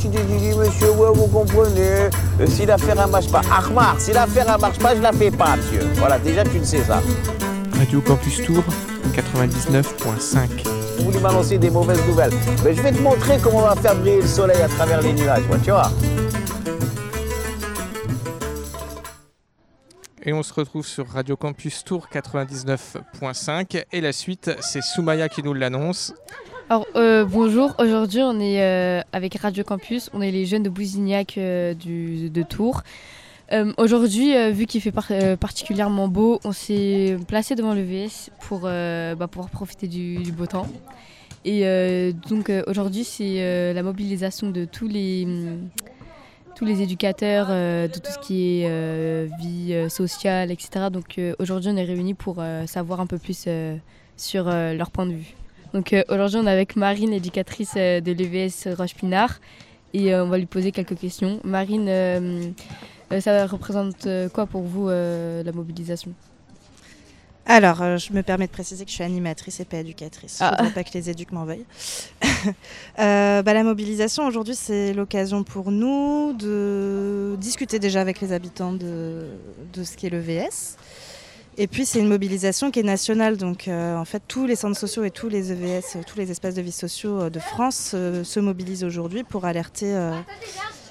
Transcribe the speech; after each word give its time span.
tu 0.00 0.08
te 0.08 0.18
dis, 0.18 0.54
monsieur, 0.56 0.90
ouais, 0.90 1.10
vous 1.14 1.26
comprenez, 1.26 2.08
euh, 2.40 2.46
si 2.46 2.66
l'affaire 2.66 3.06
ne 3.06 3.10
marche 3.10 3.30
pas, 3.30 3.42
Ahmar, 3.50 3.96
si 3.98 4.12
l'affaire 4.12 4.56
ne 4.56 4.60
marche 4.60 4.78
pas, 4.78 4.94
je 4.94 5.00
la 5.00 5.12
fais 5.12 5.30
pas, 5.30 5.56
monsieur. 5.56 5.80
Voilà, 5.94 6.18
déjà, 6.18 6.44
tu 6.44 6.58
le 6.58 6.64
sais 6.64 6.82
ça. 6.82 7.00
Radio 7.78 8.00
Campus 8.00 8.42
Tour 8.44 8.64
99.5. 9.14 10.66
Vous 10.98 11.04
voulez 11.04 11.20
m'annoncer 11.20 11.58
des 11.58 11.70
mauvaises 11.70 12.04
nouvelles. 12.06 12.32
Mais 12.64 12.74
je 12.74 12.82
vais 12.82 12.92
te 12.92 13.00
montrer 13.00 13.38
comment 13.42 13.58
on 13.58 13.74
va 13.74 13.76
faire 13.76 13.94
briller 13.96 14.20
le 14.22 14.26
soleil 14.26 14.60
à 14.60 14.68
travers 14.68 15.02
les 15.02 15.12
nuages, 15.12 15.44
moi, 15.48 15.58
tu 15.62 15.70
vois. 15.70 15.90
Et 20.24 20.32
on 20.32 20.42
se 20.42 20.52
retrouve 20.52 20.84
sur 20.84 21.06
Radio 21.06 21.36
Campus 21.36 21.84
Tour 21.84 22.08
99.5. 22.12 23.84
Et 23.92 24.00
la 24.00 24.12
suite, 24.12 24.50
c'est 24.60 24.82
Soumaya 24.82 25.28
qui 25.28 25.42
nous 25.42 25.54
l'annonce. 25.54 26.14
Alors 26.68 26.84
euh, 26.96 27.24
bonjour, 27.24 27.76
aujourd'hui 27.78 28.22
on 28.22 28.40
est 28.40 28.60
euh, 28.60 29.00
avec 29.12 29.36
Radio 29.36 29.62
Campus, 29.62 30.10
on 30.12 30.20
est 30.20 30.32
les 30.32 30.46
jeunes 30.46 30.64
de 30.64 30.68
Bousignac 30.68 31.38
euh, 31.38 31.74
du, 31.74 32.28
de 32.28 32.42
Tours. 32.42 32.82
Aujourd'hui, 33.78 34.34
vu 34.52 34.66
qu'il 34.66 34.80
fait 34.80 34.90
par- 34.90 35.12
particulièrement 35.38 36.08
beau, 36.08 36.40
on 36.42 36.50
s'est 36.50 37.16
placé 37.28 37.54
devant 37.54 37.74
le 37.74 37.82
VS 37.82 38.30
pour 38.40 38.62
bah, 38.62 39.28
pouvoir 39.30 39.50
profiter 39.50 39.86
du, 39.86 40.16
du 40.16 40.32
beau 40.32 40.46
temps. 40.46 40.66
Et 41.44 42.12
donc 42.28 42.50
aujourd'hui, 42.66 43.04
c'est 43.04 43.72
la 43.72 43.84
mobilisation 43.84 44.50
de 44.50 44.64
tous 44.64 44.88
les, 44.88 45.22
hum, 45.26 45.68
tous 46.56 46.64
les 46.64 46.82
éducateurs, 46.82 47.46
de 47.46 48.00
tout 48.00 48.10
ce 48.10 48.18
qui 48.18 48.62
est 48.62 49.26
vie 49.38 49.88
sociale, 49.88 50.50
etc. 50.50 50.86
Donc 50.90 51.20
aujourd'hui, 51.38 51.70
on 51.72 51.76
est 51.76 51.84
réunis 51.84 52.14
pour 52.14 52.42
savoir 52.66 53.00
un 53.00 53.06
peu 53.06 53.18
plus 53.18 53.46
sur 54.16 54.46
leur 54.46 54.90
point 54.90 55.06
de 55.06 55.12
vue. 55.12 55.36
Donc 55.72 55.92
euh, 55.92 56.02
aujourd'hui, 56.08 56.38
on 56.38 56.46
est 56.46 56.50
avec 56.50 56.76
Marine, 56.76 57.12
éducatrice 57.12 57.74
euh, 57.76 58.00
de 58.00 58.12
l'EVS 58.12 58.74
Roche-Pinard, 58.76 59.40
et 59.94 60.14
euh, 60.14 60.24
on 60.24 60.28
va 60.28 60.38
lui 60.38 60.46
poser 60.46 60.72
quelques 60.72 60.98
questions. 60.98 61.40
Marine, 61.44 62.54
ça 63.20 63.46
représente 63.46 64.08
quoi 64.32 64.46
pour 64.46 64.62
vous 64.62 64.88
la 64.88 65.52
mobilisation? 65.52 66.12
Alors, 67.48 67.96
je 67.96 68.12
me 68.12 68.22
permets 68.22 68.48
de 68.48 68.50
préciser 68.50 68.84
que 68.84 68.90
je 68.90 68.96
suis 68.96 69.04
animatrice 69.04 69.60
et 69.60 69.64
pas 69.64 69.76
éducatrice. 69.76 70.38
Ah. 70.40 70.56
Je 70.58 70.64
ne 70.64 70.70
pas 70.70 70.82
que 70.82 70.92
les 70.94 71.10
éduques 71.10 71.30
m'en 71.32 71.44
veuillent. 71.44 71.66
Bah, 72.96 73.42
la 73.42 73.62
mobilisation, 73.62 74.26
aujourd'hui, 74.26 74.54
c'est 74.56 74.92
l'occasion 74.92 75.44
pour 75.44 75.70
nous 75.70 76.32
de 76.32 77.36
discuter 77.38 77.78
déjà 77.78 78.00
avec 78.00 78.20
les 78.20 78.32
habitants 78.32 78.72
de, 78.72 79.28
de 79.72 79.84
ce 79.84 79.96
qu'est 79.96 80.10
le 80.10 80.18
VS. 80.18 80.76
Et 81.58 81.66
puis, 81.66 81.86
c'est 81.86 82.00
une 82.00 82.08
mobilisation 82.08 82.70
qui 82.70 82.80
est 82.80 82.84
nationale. 82.84 83.36
Donc, 83.36 83.66
euh, 83.68 83.96
en 83.96 84.04
fait, 84.04 84.22
tous 84.28 84.46
les 84.46 84.56
centres 84.56 84.78
sociaux 84.78 85.04
et 85.04 85.10
tous 85.10 85.28
les 85.28 85.52
EVS, 85.52 85.96
euh, 85.96 86.00
tous 86.06 86.18
les 86.18 86.30
espaces 86.30 86.54
de 86.54 86.60
vie 86.60 86.72
sociaux 86.72 87.22
euh, 87.22 87.30
de 87.30 87.38
France 87.38 87.94
se 88.22 88.40
mobilisent 88.40 88.84
aujourd'hui 88.84 89.24
pour 89.24 89.46
alerter 89.46 89.94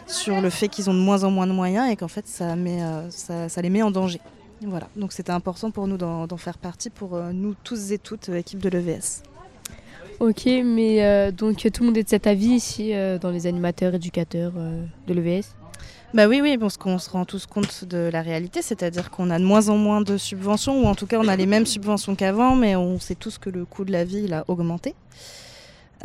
sur 0.07 0.41
le 0.41 0.49
fait 0.49 0.67
qu'ils 0.67 0.89
ont 0.89 0.93
de 0.93 0.99
moins 0.99 1.23
en 1.23 1.31
moins 1.31 1.47
de 1.47 1.51
moyens 1.51 1.91
et 1.91 1.95
qu'en 1.95 2.07
fait, 2.07 2.27
ça, 2.27 2.55
ça, 3.09 3.61
les 3.61 3.69
met 3.69 3.81
en 3.81 3.91
danger. 3.91 4.19
Voilà, 4.61 4.87
donc 4.95 5.11
c'était 5.11 5.31
important 5.31 5.69
pour 5.69 5.87
nous 5.87 5.97
d'en 5.97 6.37
faire 6.37 6.57
partie, 6.57 6.89
pour 6.89 7.19
nous 7.33 7.55
tous 7.63 7.91
et 7.91 7.97
toutes, 7.97 8.29
équipe 8.29 8.59
de 8.59 8.69
l'EVS. 8.69 9.21
Ok, 10.19 10.45
mais 10.45 11.31
donc 11.31 11.57
tout 11.57 11.83
le 11.83 11.87
monde 11.87 11.97
est 11.97 12.03
de 12.03 12.09
cet 12.09 12.25
avis 12.25 12.51
ici 12.51 12.93
dans 13.21 13.31
les 13.31 13.47
animateurs, 13.47 13.93
éducateurs 13.93 14.53
de 14.53 15.13
l'EVS 15.13 15.45
Bah 16.15 16.29
oui, 16.29 16.39
oui, 16.41 16.57
parce 16.57 16.77
qu'on 16.77 16.97
se 16.97 17.09
rend 17.09 17.25
tous 17.25 17.45
compte 17.45 17.83
de 17.83 18.09
la 18.09 18.21
réalité, 18.21 18.61
c'est-à-dire 18.61 19.11
qu'on 19.11 19.29
a 19.29 19.37
de 19.37 19.43
moins 19.43 19.67
en 19.67 19.75
moins 19.75 19.99
de 19.99 20.15
subventions, 20.15 20.81
ou 20.81 20.85
en 20.85 20.95
tout 20.95 21.07
cas 21.07 21.19
on 21.19 21.27
a 21.27 21.35
les 21.35 21.45
mêmes 21.45 21.65
subventions 21.65 22.15
qu'avant, 22.15 22.55
mais 22.55 22.77
on 22.77 22.99
sait 22.99 23.15
tous 23.15 23.37
que 23.37 23.49
le 23.49 23.65
coût 23.65 23.83
de 23.83 23.91
la 23.91 24.05
vie 24.05 24.21
il 24.23 24.33
a 24.33 24.45
augmenté. 24.47 24.95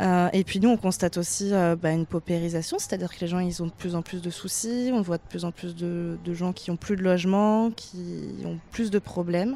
Euh, 0.01 0.27
et 0.33 0.43
puis 0.43 0.59
nous, 0.59 0.67
on 0.67 0.75
constate 0.75 1.15
aussi 1.15 1.53
euh, 1.53 1.77
bah, 1.77 1.91
une 1.91 2.05
paupérisation, 2.05 2.77
c'est-à-dire 2.77 3.15
que 3.15 3.21
les 3.21 3.27
gens 3.27 3.39
ils 3.39 3.63
ont 3.63 3.67
de 3.67 3.71
plus 3.71 3.95
en 3.95 4.01
plus 4.01 4.21
de 4.21 4.29
soucis, 4.29 4.91
on 4.93 4.99
voit 4.99 5.15
de 5.15 5.23
plus 5.29 5.45
en 5.45 5.53
plus 5.53 5.77
de, 5.77 6.17
gens 6.33 6.51
qui 6.51 6.71
ont 6.71 6.77
plus 6.77 6.97
de 6.97 7.03
logement, 7.03 7.71
qui 7.71 8.33
ont 8.45 8.59
plus 8.71 8.91
de 8.91 8.99
problèmes. 8.99 9.55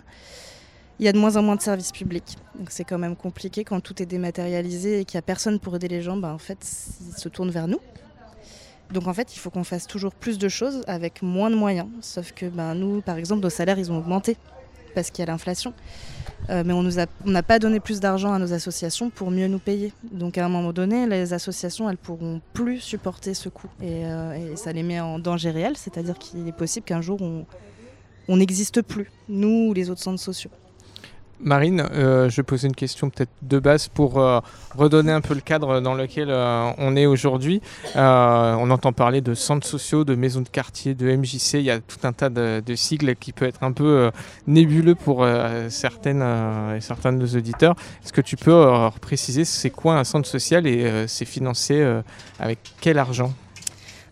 Il 1.00 1.06
y 1.06 1.10
a 1.10 1.12
de 1.12 1.20
moins 1.20 1.36
en 1.36 1.42
moins 1.42 1.58
de 1.58 1.62
services 1.62 1.92
publics, 1.92 2.38
donc 2.58 2.72
c'est 2.72 2.86
quand 2.86 2.98
même 2.98 3.18
compliqué 3.18 3.66
quand 3.66 3.82
tout 3.82 4.02
est 4.02 4.06
dématérialisé 4.06 5.02
et 5.02 5.04
qu'il 5.04 5.18
n'y 5.18 5.20
a 5.20 5.24
personne 5.24 5.60
pour 5.60 5.76
aider 5.76 5.90
les 5.90 6.02
gens. 6.02 6.16
Bah, 6.16 6.32
en 6.34 6.38
fait, 6.38 6.66
ils 7.10 7.20
se 7.20 7.28
tournent 7.28 7.52
vers 7.52 7.68
nous. 7.68 7.82
Donc 8.92 9.08
en 9.08 9.14
fait, 9.14 9.36
il 9.36 9.40
faut 9.40 9.50
qu'on 9.50 9.64
fasse 9.64 9.88
toujours 9.88 10.14
plus 10.14 10.38
de 10.38 10.48
choses 10.48 10.84
avec 10.88 11.22
moins 11.22 11.50
de 11.50 11.56
moyens. 11.56 11.88
Sauf 12.02 12.32
que 12.32 12.46
ben, 12.46 12.76
nous, 12.76 13.02
par 13.02 13.18
exemple, 13.18 13.42
nos 13.42 13.50
salaires, 13.50 13.80
ils 13.80 13.92
ont 13.92 13.98
augmenté 13.98 14.38
parce 14.94 15.12
qu'il 15.12 15.24
y 15.26 15.28
a 15.28 15.32
l'inflation. 15.32 15.74
Euh, 16.50 16.64
mais 16.66 16.74
on 16.74 16.84
n'a 17.30 17.44
pas 17.44 17.60
donné 17.60 17.80
plus 17.80 18.00
d'argent 18.00 18.32
à 18.34 18.40
nos 18.40 18.54
associations 18.54 19.10
pour 19.10 19.30
mieux 19.32 19.48
nous 19.48 19.60
payer. 19.60 19.94
Donc 20.12 20.38
à 20.38 20.46
un 20.46 20.50
moment 20.50 20.74
donné, 20.74 21.08
les 21.08 21.34
associations, 21.34 21.90
elles 21.90 21.98
pourront 21.98 22.42
plus 22.54 22.80
supporter 22.80 23.34
ce 23.34 23.50
coût. 23.50 23.70
Et, 23.82 24.06
euh, 24.06 24.54
et 24.54 24.56
ça 24.56 24.72
les 24.72 24.84
met 24.84 25.00
en 25.00 25.20
danger 25.20 25.52
réel, 25.52 25.76
c'est-à-dire 25.76 26.18
qu'il 26.18 26.48
est 26.48 26.56
possible 26.56 26.86
qu'un 26.86 27.02
jour, 27.02 27.20
on 28.28 28.38
n'existe 28.38 28.82
plus, 28.82 29.12
nous 29.28 29.70
ou 29.70 29.74
les 29.74 29.90
autres 29.90 30.02
centres 30.02 30.22
sociaux. 30.22 30.52
Marine, 31.42 31.86
euh, 31.92 32.30
je 32.30 32.38
vais 32.38 32.44
poser 32.44 32.68
une 32.68 32.76
question 32.76 33.10
peut-être 33.10 33.32
de 33.42 33.60
base 33.60 33.90
pour 33.90 34.20
euh, 34.20 34.40
redonner 34.76 35.12
un 35.12 35.20
peu 35.20 35.34
le 35.34 35.42
cadre 35.42 35.82
dans 35.82 35.94
lequel 35.94 36.30
euh, 36.30 36.72
on 36.78 36.96
est 36.96 37.06
aujourd'hui. 37.06 37.62
On 37.96 38.70
entend 38.72 38.94
parler 38.94 39.22
de 39.22 39.34
centres 39.34 39.68
sociaux, 39.68 40.06
de 40.06 40.16
maisons 40.16 40.42
de 40.42 40.50
quartier, 40.50 40.94
de 40.94 41.14
MJC. 41.14 41.56
Il 41.56 41.62
y 41.62 41.72
a 41.72 41.80
tout 41.80 42.00
un 42.04 42.14
tas 42.14 42.30
de, 42.30 42.62
sigles 42.76 43.16
qui 43.16 43.34
peut 43.34 43.46
être 43.46 43.64
un 43.64 43.72
peu 43.72 44.12
nébuleux 44.48 44.96
pour 44.96 45.26
certaines 45.70 46.24
et 46.76 46.82
certains 46.82 47.12
de 47.14 47.18
nos 47.18 47.28
auditeurs. 47.28 47.76
Est-ce 48.04 48.14
que 48.14 48.22
tu 48.22 48.38
peux 48.38 48.68
préciser 49.02 49.46
c'est 49.46 49.70
quoi 49.70 49.98
un 49.98 50.04
centre 50.04 50.28
social 50.28 50.68
et 50.68 51.06
c'est 51.08 51.26
financé 51.26 51.86
avec 52.40 52.60
quel 52.82 52.98
argent? 52.98 53.34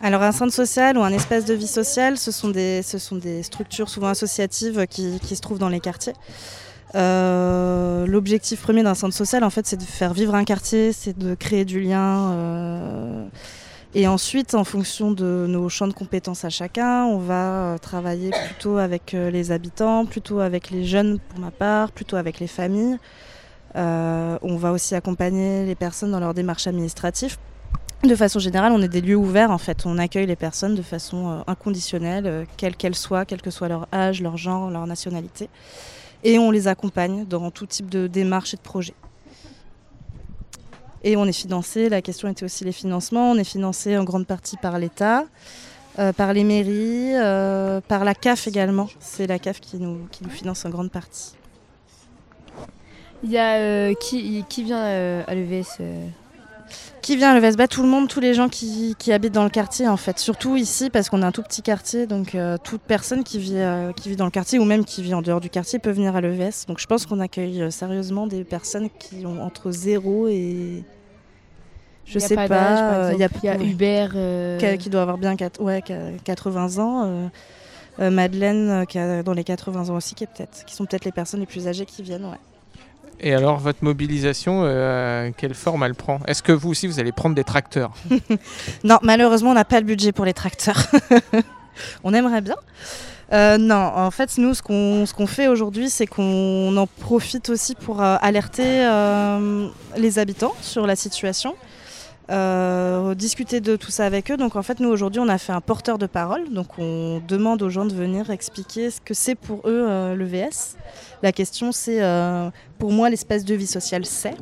Alors 0.01 0.21
un 0.21 0.31
centre 0.31 0.53
social 0.53 0.97
ou 0.97 1.03
un 1.03 1.11
espace 1.11 1.45
de 1.45 1.53
vie 1.53 1.67
sociale, 1.67 2.17
ce 2.17 2.31
sont 2.31 2.49
des, 2.49 2.81
ce 2.83 2.97
sont 2.97 3.15
des 3.15 3.43
structures 3.43 3.89
souvent 3.89 4.09
associatives 4.09 4.85
qui 4.87 5.35
se 5.35 5.41
trouvent 5.41 5.59
dans 5.59 5.69
les 5.69 5.79
quartiers. 5.79 6.13
Euh, 6.95 8.05
L'objectif 8.05 8.61
premier 8.61 8.83
d'un 8.83 8.93
centre 8.93 9.15
social, 9.15 9.43
en 9.43 9.49
fait, 9.49 9.65
c'est 9.65 9.77
de 9.77 9.83
faire 9.83 10.13
vivre 10.13 10.35
un 10.35 10.43
quartier, 10.43 10.91
c'est 10.93 11.17
de 11.17 11.35
créer 11.35 11.65
du 11.65 11.79
lien. 11.79 12.31
euh, 12.33 13.25
et 13.95 14.07
ensuite, 14.07 14.55
en 14.55 14.63
fonction 14.63 15.11
de 15.11 15.45
nos 15.47 15.69
champs 15.69 15.87
de 15.87 15.93
compétences 15.93 16.45
à 16.45 16.49
chacun, 16.49 17.05
on 17.05 17.19
va 17.19 17.73
euh, 17.73 17.77
travailler 17.77 18.31
plutôt 18.47 18.77
avec 18.77 19.11
les 19.13 19.51
habitants, 19.51 20.05
plutôt 20.05 20.39
avec 20.39 20.71
les 20.71 20.83
jeunes 20.83 21.19
pour 21.19 21.39
ma 21.39 21.51
part, 21.51 21.91
plutôt 21.91 22.15
avec 22.15 22.39
les 22.39 22.47
familles. 22.47 22.97
On 23.75 24.57
va 24.57 24.71
aussi 24.71 24.95
accompagner 24.95 25.65
les 25.65 25.75
personnes 25.75 26.11
dans 26.11 26.19
leur 26.19 26.33
démarche 26.33 26.67
administrative 26.67 27.37
de 28.03 28.15
façon 28.15 28.37
générale, 28.37 28.73
on 28.73 28.81
est 28.81 28.89
des 28.89 28.99
lieux 28.99 29.15
ouverts 29.15 29.49
en 29.49 29.57
fait. 29.57 29.85
On 29.85 29.97
accueille 29.97 30.25
les 30.25 30.35
personnes 30.35 30.75
de 30.75 30.81
façon 30.81 31.41
inconditionnelle, 31.47 32.45
quelles 32.57 32.75
qu'elles 32.75 32.95
soient, 32.95 33.23
quel 33.23 33.41
que 33.41 33.49
soit 33.49 33.69
leur 33.69 33.87
âge, 33.93 34.21
leur 34.21 34.35
genre, 34.35 34.69
leur 34.69 34.85
nationalité. 34.85 35.49
Et 36.23 36.39
on 36.39 36.51
les 36.51 36.67
accompagne 36.67 37.25
dans 37.25 37.51
tout 37.51 37.65
type 37.65 37.89
de 37.89 38.07
démarche 38.07 38.53
et 38.53 38.57
de 38.57 38.61
projet. 38.61 38.93
Et 41.03 41.17
on 41.17 41.25
est 41.25 41.33
financé, 41.33 41.89
la 41.89 42.01
question 42.01 42.29
était 42.29 42.45
aussi 42.45 42.63
les 42.63 42.71
financements, 42.71 43.31
on 43.31 43.35
est 43.35 43.43
financé 43.43 43.97
en 43.97 44.05
grande 44.05 44.25
partie 44.25 44.55
par 44.55 44.79
l'État, 44.79 45.25
euh, 45.99 46.13
par 46.13 46.31
les 46.31 46.45
mairies, 46.45 47.13
euh, 47.13 47.81
par 47.81 48.05
la 48.05 48.15
CAF 48.15 48.47
également. 48.47 48.87
C'est 49.01 49.27
la 49.27 49.37
CAF 49.37 49.59
qui 49.59 49.77
nous, 49.77 50.07
finance 50.29 50.63
en 50.63 50.69
grande 50.69 50.91
partie. 50.91 51.33
Il 53.21 53.31
y 53.31 53.37
a 53.37 53.55
euh, 53.55 53.93
qui, 53.93 54.45
qui 54.47 54.63
vient 54.63 54.81
à 54.81 55.35
l'EVS 55.35 55.81
Qui 57.01 57.17
vient 57.17 57.31
à 57.31 57.39
le 57.39 57.45
VSBA 57.45 57.67
Tout 57.67 57.83
le 57.83 57.89
monde, 57.89 58.07
tous 58.07 58.19
les 58.19 58.33
gens 58.33 58.47
qui, 58.49 58.95
qui 58.97 59.11
habitent 59.11 59.33
dans 59.33 59.43
le 59.43 59.49
quartier 59.49 59.87
en 59.87 59.97
fait. 59.97 60.19
Surtout 60.19 60.55
ici 60.55 60.89
parce 60.89 61.09
qu'on 61.09 61.21
a 61.21 61.27
un 61.27 61.31
tout 61.31 61.43
petit 61.43 61.61
quartier, 61.61 62.07
donc 62.07 62.33
euh, 62.35 62.57
toute 62.63 62.81
personne 62.81 63.23
qui 63.23 63.39
vit, 63.39 63.57
euh, 63.57 63.91
qui 63.91 64.09
vit 64.09 64.15
dans 64.15 64.25
le 64.25 64.31
quartier 64.31 64.57
ou 64.59 64.63
même 64.65 64.85
qui 64.85 65.01
vit 65.03 65.13
en 65.13 65.21
dehors 65.21 65.41
du 65.41 65.49
quartier 65.49 65.79
peut 65.79 65.91
venir 65.91 66.15
à 66.15 66.21
l'EVS. 66.21 66.65
Donc 66.67 66.79
je 66.79 66.87
pense 66.87 67.05
qu'on 67.05 67.19
accueille 67.19 67.61
euh, 67.61 67.69
sérieusement 67.71 68.25
des 68.27 68.43
personnes 68.43 68.89
qui 68.99 69.25
ont 69.25 69.41
entre 69.43 69.71
0 69.71 70.27
et... 70.29 70.83
Je 72.05 72.19
sais 72.19 72.35
pas 72.35 72.47
il 73.13 73.19
y 73.19 73.23
a, 73.23 73.27
y 73.55 73.71
Hubert. 73.71 74.11
euh, 74.15 74.57
qui, 74.57 74.77
qui 74.77 74.89
doit 74.89 75.01
avoir 75.03 75.17
bien 75.17 75.35
quat- 75.35 75.59
ouais, 75.61 75.81
qui 75.81 75.93
a 75.93 76.11
80 76.23 76.77
ans. 76.79 77.29
Madeleine 77.99 78.85
qui 78.87 78.97
a 78.97 79.23
dans 79.23 79.33
les 79.33 79.43
80 79.43 79.89
ans 79.89 79.95
aussi, 79.95 80.15
qui, 80.15 80.23
est 80.23 80.27
peut-être, 80.27 80.65
qui 80.65 80.75
sont 80.75 80.85
peut-être 80.85 81.05
les 81.05 81.11
personnes 81.11 81.39
les 81.41 81.45
plus 81.45 81.67
âgées 81.67 81.85
qui 81.85 82.01
viennent. 82.03 82.25
Ouais. 82.25 82.39
Et 83.25 83.33
alors, 83.33 83.57
votre 83.57 83.85
mobilisation, 83.85 84.63
euh, 84.65 85.31
quelle 85.37 85.53
forme 85.53 85.83
elle 85.83 85.95
prend? 85.95 86.19
Est-ce 86.27 86.43
que 86.43 86.51
vous 86.51 86.69
aussi, 86.69 86.87
vous 86.87 86.99
allez 86.99 87.13
prendre 87.13 87.35
des 87.35 87.45
tracteurs? 87.45 87.93
Non, 88.83 88.99
malheureusement, 89.01 89.51
on 89.51 89.53
n'a 89.53 89.63
pas 89.63 89.79
le 89.79 89.85
budget 89.85 90.11
pour 90.11 90.25
les 90.25 90.33
tracteurs. 90.33 90.87
on 92.03 92.13
aimerait 92.13 92.41
bien. 92.41 92.57
Euh, 93.31 93.57
non, 93.57 93.75
en 93.95 94.11
fait, 94.11 94.37
nous, 94.37 94.53
ce 94.53 94.61
qu'on 94.61 95.05
ce 95.05 95.25
fait 95.25 95.47
aujourd'hui, 95.47 95.89
c'est 95.89 96.05
qu'on 96.05 96.75
en 96.75 96.85
profite 96.85 97.49
aussi 97.49 97.75
pour 97.75 98.01
euh, 98.01 98.17
alerter 98.21 98.85
les 99.95 100.19
habitants 100.19 100.53
sur 100.61 100.85
la 100.85 100.97
situation, 100.97 101.55
euh, 102.29 103.15
discuter 103.15 103.59
de 103.59 103.75
tout 103.75 103.91
ça 103.91 104.05
avec 104.05 104.31
eux. 104.31 104.37
Donc, 104.37 104.55
en 104.55 104.63
fait, 104.63 104.79
nous, 104.79 104.89
aujourd'hui, 104.89 105.19
on 105.19 105.27
a 105.27 105.37
fait 105.37 105.51
un 105.51 105.61
porteur 105.61 105.97
de 105.97 106.05
parole. 106.05 106.49
Donc, 106.51 106.67
on 106.77 107.21
demande 107.27 107.61
aux 107.61 107.69
gens 107.69 107.85
de 107.85 107.93
venir 107.93 108.29
expliquer 108.29 108.91
ce 108.91 109.01
que 109.01 109.13
c'est 109.13 109.35
pour 109.35 109.59
eux 109.67 109.85
euh, 109.89 110.15
le 110.15 110.25
VS. 110.25 110.77
La 111.21 111.31
question, 111.31 111.71
c'est, 111.71 112.01
euh, 112.01 112.49
pour 112.79 112.91
moi, 112.91 113.09
l'espace 113.09 113.45
de 113.45 113.55
vie 113.55 113.67
sociale, 113.67 114.05
c'est. 114.05 114.35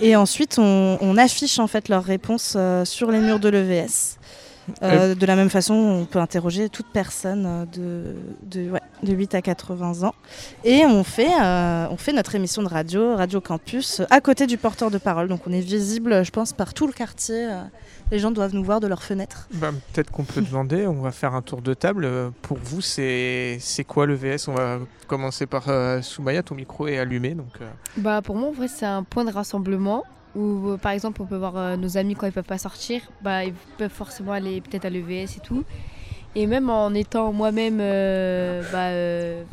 Et 0.00 0.16
ensuite, 0.16 0.58
on, 0.58 0.98
on 1.00 1.16
affiche 1.16 1.58
en 1.58 1.66
fait 1.66 1.88
leurs 1.88 2.04
réponses 2.04 2.54
euh, 2.56 2.84
sur 2.84 3.10
les 3.10 3.20
murs 3.20 3.38
de 3.38 3.48
l'EVS. 3.48 4.18
Euh, 4.82 5.14
de 5.14 5.26
la 5.26 5.36
même 5.36 5.50
façon, 5.50 5.74
on 5.74 6.04
peut 6.04 6.18
interroger 6.18 6.68
toute 6.68 6.86
personne 6.86 7.44
euh, 7.46 7.64
de, 7.66 8.14
de, 8.60 8.70
ouais, 8.70 8.80
de 9.02 9.12
8 9.12 9.34
à 9.34 9.42
80 9.42 10.02
ans. 10.04 10.14
Et 10.64 10.84
on 10.86 11.04
fait, 11.04 11.28
euh, 11.42 11.86
on 11.90 11.96
fait 11.96 12.12
notre 12.12 12.34
émission 12.34 12.62
de 12.62 12.68
radio, 12.68 13.14
Radio 13.16 13.40
Campus, 13.40 14.02
à 14.10 14.20
côté 14.20 14.46
du 14.46 14.56
porteur 14.58 14.90
de 14.90 14.98
parole. 14.98 15.28
Donc 15.28 15.40
on 15.46 15.52
est 15.52 15.60
visible, 15.60 16.24
je 16.24 16.30
pense, 16.30 16.52
par 16.52 16.72
tout 16.74 16.86
le 16.86 16.92
quartier. 16.92 17.46
euh, 17.50 17.62
Les 18.10 18.18
gens 18.18 18.30
doivent 18.30 18.54
nous 18.54 18.64
voir 18.64 18.80
de 18.80 18.86
leurs 18.86 19.02
fenêtres. 19.02 19.48
Bah, 19.54 19.70
Peut-être 19.92 20.10
qu'on 20.10 20.24
peut 20.24 20.40
demander, 20.42 20.86
on 20.86 21.00
va 21.02 21.10
faire 21.12 21.34
un 21.34 21.42
tour 21.42 21.60
de 21.62 21.74
table. 21.74 22.04
Euh, 22.04 22.30
Pour 22.42 22.58
vous, 22.62 22.80
c'est 22.80 23.58
c'est 23.60 23.84
quoi 23.84 24.06
le 24.06 24.14
VS 24.14 24.48
On 24.48 24.54
va 24.54 24.78
commencer 25.06 25.46
par 25.46 25.64
euh, 25.68 26.00
Soumaya, 26.02 26.42
ton 26.42 26.54
micro 26.54 26.86
est 26.86 26.98
allumé. 26.98 27.34
Donc, 27.34 27.52
euh, 27.60 27.68
Bah 27.98 28.22
pour 28.22 28.36
moi 28.36 28.48
en 28.48 28.52
vrai 28.52 28.68
c'est 28.68 28.86
un 28.86 29.02
point 29.02 29.24
de 29.24 29.30
rassemblement 29.32 30.04
où 30.34 30.70
euh, 30.70 30.76
par 30.76 30.92
exemple 30.92 31.22
on 31.22 31.26
peut 31.26 31.36
voir 31.36 31.56
euh, 31.56 31.76
nos 31.76 31.96
amis 31.96 32.14
quand 32.14 32.26
ils 32.26 32.32
peuvent 32.32 32.44
pas 32.44 32.58
sortir, 32.58 33.00
bah 33.22 33.44
ils 33.44 33.54
peuvent 33.78 33.90
forcément 33.90 34.32
aller 34.32 34.60
peut-être 34.60 34.84
à 34.84 34.90
l'EVS 34.90 35.36
et 35.36 35.40
tout. 35.42 35.64
Et 36.34 36.46
même 36.46 36.68
en 36.70 36.92
étant 36.94 37.32
moi-même 37.32 37.78
euh, 37.80 38.62
bah 38.72 38.88
euh, 38.88 39.44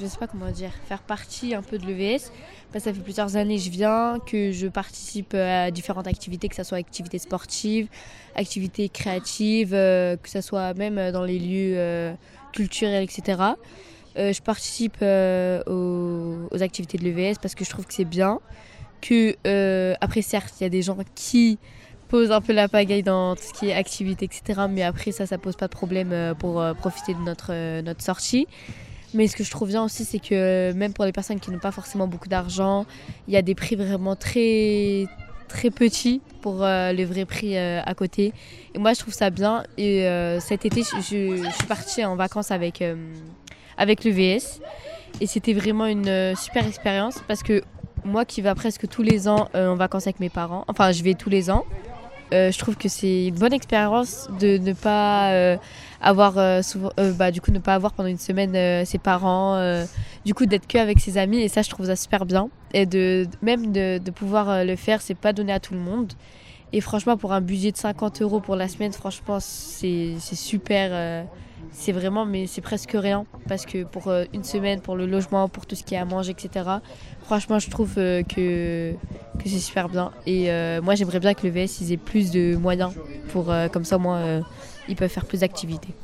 je 0.00 0.06
sais 0.06 0.18
pas 0.18 0.26
comment 0.26 0.50
dire, 0.50 0.72
faire 0.88 1.02
partie 1.02 1.54
un 1.54 1.62
peu 1.62 1.78
de 1.78 1.86
l'EVS, 1.86 2.32
bah, 2.72 2.80
ça 2.80 2.92
fait 2.92 3.00
plusieurs 3.00 3.36
années 3.36 3.56
que 3.56 3.62
je 3.62 3.70
viens, 3.70 4.18
que 4.26 4.50
je 4.50 4.66
participe 4.66 5.34
à 5.34 5.70
différentes 5.70 6.08
activités, 6.08 6.48
que 6.48 6.56
ce 6.56 6.64
soit 6.64 6.78
activités 6.78 7.20
sportives, 7.20 7.86
activités 8.34 8.88
créatives, 8.88 9.70
que 9.70 10.28
ce 10.28 10.40
soit 10.40 10.74
même 10.74 11.12
dans 11.12 11.22
les 11.22 11.38
lieux 11.38 12.12
culturels, 12.52 13.04
etc. 13.04 13.40
Je 14.16 14.40
participe 14.42 14.96
aux 15.00 16.62
activités 16.62 16.98
de 16.98 17.04
l'EVS 17.04 17.38
parce 17.40 17.54
que 17.54 17.64
je 17.64 17.70
trouve 17.70 17.86
que 17.86 17.94
c'est 17.94 18.04
bien. 18.04 18.40
Euh, 19.12 19.94
après, 20.00 20.22
certes, 20.22 20.54
il 20.60 20.64
y 20.64 20.66
a 20.66 20.70
des 20.70 20.82
gens 20.82 20.96
qui 21.14 21.58
posent 22.08 22.30
un 22.30 22.40
peu 22.40 22.52
la 22.52 22.68
pagaille 22.68 23.02
dans 23.02 23.34
tout 23.34 23.42
ce 23.42 23.52
qui 23.58 23.68
est 23.70 23.74
activité, 23.74 24.26
etc. 24.26 24.62
Mais 24.70 24.82
après, 24.82 25.10
ça, 25.12 25.26
ça 25.26 25.38
pose 25.38 25.56
pas 25.56 25.66
de 25.66 25.72
problème 25.72 26.12
euh, 26.12 26.34
pour 26.34 26.60
euh, 26.60 26.74
profiter 26.74 27.14
de 27.14 27.20
notre, 27.20 27.80
notre 27.80 28.02
sortie. 28.02 28.46
Mais 29.14 29.26
ce 29.28 29.36
que 29.36 29.44
je 29.44 29.50
trouve 29.50 29.68
bien 29.68 29.84
aussi, 29.84 30.04
c'est 30.04 30.18
que 30.18 30.72
même 30.72 30.92
pour 30.92 31.04
les 31.04 31.12
personnes 31.12 31.38
qui 31.40 31.50
n'ont 31.50 31.58
pas 31.60 31.70
forcément 31.72 32.06
beaucoup 32.08 32.28
d'argent, 32.28 32.84
il 33.28 33.34
y 33.34 33.36
a 33.36 33.42
des 33.42 33.54
prix 33.54 33.76
vraiment 33.76 34.16
très, 34.16 35.06
très 35.48 35.70
petits 35.70 36.20
pour 36.42 36.64
euh, 36.64 36.92
le 36.92 37.04
vrai 37.04 37.24
prix 37.24 37.56
à 37.56 37.94
côté. 37.94 38.32
Et 38.74 38.78
moi, 38.78 38.92
je 38.92 38.98
trouve 39.00 39.14
ça 39.14 39.30
bien. 39.30 39.62
Et 39.78 40.04
cet 40.40 40.64
été, 40.66 40.82
je, 40.82 41.00
je- 41.00 41.50
suis 41.50 41.66
partie 41.68 42.04
en 42.04 42.16
vacances 42.16 42.50
avec, 42.50 42.82
avec 43.78 44.02
l'EVS. 44.04 44.60
Et 45.20 45.26
c'était 45.28 45.52
vraiment 45.52 45.86
une 45.86 46.34
super 46.36 46.66
expérience 46.66 47.22
parce 47.28 47.44
que 47.44 47.62
moi 48.04 48.24
qui 48.24 48.42
vais 48.42 48.54
presque 48.54 48.88
tous 48.88 49.02
les 49.02 49.28
ans 49.28 49.48
euh, 49.54 49.68
en 49.68 49.76
vacances 49.76 50.06
avec 50.06 50.20
mes 50.20 50.28
parents, 50.28 50.64
enfin 50.68 50.92
je 50.92 51.02
vais 51.02 51.14
tous 51.14 51.30
les 51.30 51.50
ans, 51.50 51.64
euh, 52.32 52.50
je 52.50 52.58
trouve 52.58 52.76
que 52.76 52.88
c'est 52.88 53.26
une 53.26 53.34
bonne 53.34 53.52
expérience 53.52 54.28
de 54.40 54.58
ne 54.58 54.72
pas 54.72 55.32
euh, 55.32 55.56
avoir 56.00 56.34
bah, 56.34 57.30
du 57.30 57.40
coup 57.40 57.50
ne 57.50 57.58
pas 57.58 57.74
avoir 57.74 57.92
pendant 57.92 58.08
une 58.08 58.18
semaine 58.18 58.84
ses 58.84 58.98
parents, 58.98 59.84
du 60.24 60.34
coup 60.34 60.46
d'être 60.46 60.66
que 60.66 60.78
avec 60.78 61.00
ses 61.00 61.18
amis. 61.18 61.40
Et 61.40 61.48
ça 61.48 61.62
je 61.62 61.70
trouve 61.70 61.86
ça 61.86 61.96
super 61.96 62.26
bien. 62.26 62.48
Et 62.72 62.86
de 62.86 63.26
même 63.42 63.72
de, 63.72 63.98
de 63.98 64.10
pouvoir 64.10 64.64
le 64.64 64.76
faire 64.76 65.00
c'est 65.00 65.14
pas 65.14 65.32
donné 65.32 65.52
à 65.52 65.60
tout 65.60 65.74
le 65.74 65.80
monde. 65.80 66.12
Et 66.72 66.80
franchement 66.80 67.16
pour 67.16 67.32
un 67.32 67.40
budget 67.40 67.72
de 67.72 67.76
50 67.76 68.22
euros 68.22 68.40
pour 68.40 68.56
la 68.56 68.68
semaine 68.68 68.92
franchement 68.92 69.38
c'est 69.40 70.16
super 70.20 71.24
c'est 71.72 71.92
vraiment 71.92 72.24
mais 72.24 72.46
c'est 72.46 72.60
presque 72.60 72.92
rien. 72.94 73.26
Parce 73.48 73.66
que 73.66 73.84
pour 73.84 74.08
euh, 74.08 74.24
une 74.32 74.44
semaine 74.44 74.80
pour 74.80 74.96
le 74.96 75.06
logement 75.06 75.48
pour 75.48 75.66
tout 75.66 75.74
ce 75.74 75.84
qui 75.84 75.94
est 75.94 75.98
à 75.98 76.04
manger 76.04 76.32
etc 76.32 76.68
franchement 77.22 77.58
je 77.58 77.70
trouve 77.70 77.94
euh, 77.98 78.22
que 78.22 78.92
que 79.38 79.48
c'est 79.48 79.58
super 79.58 79.88
bien. 79.88 80.12
Et 80.26 80.50
euh, 80.50 80.80
moi 80.82 80.94
j'aimerais 80.94 81.20
bien 81.20 81.34
que 81.34 81.46
le 81.46 81.52
VS 81.52 81.80
ils 81.80 81.92
aient 81.92 81.96
plus 81.96 82.30
de 82.30 82.56
moyens 82.56 82.92
pour 83.28 83.52
comme 83.72 83.84
ça 83.84 83.98
moi 83.98 84.20
ils 84.88 84.96
peuvent 84.96 85.10
faire 85.10 85.26
plus 85.26 85.40
d'activités. 85.40 85.94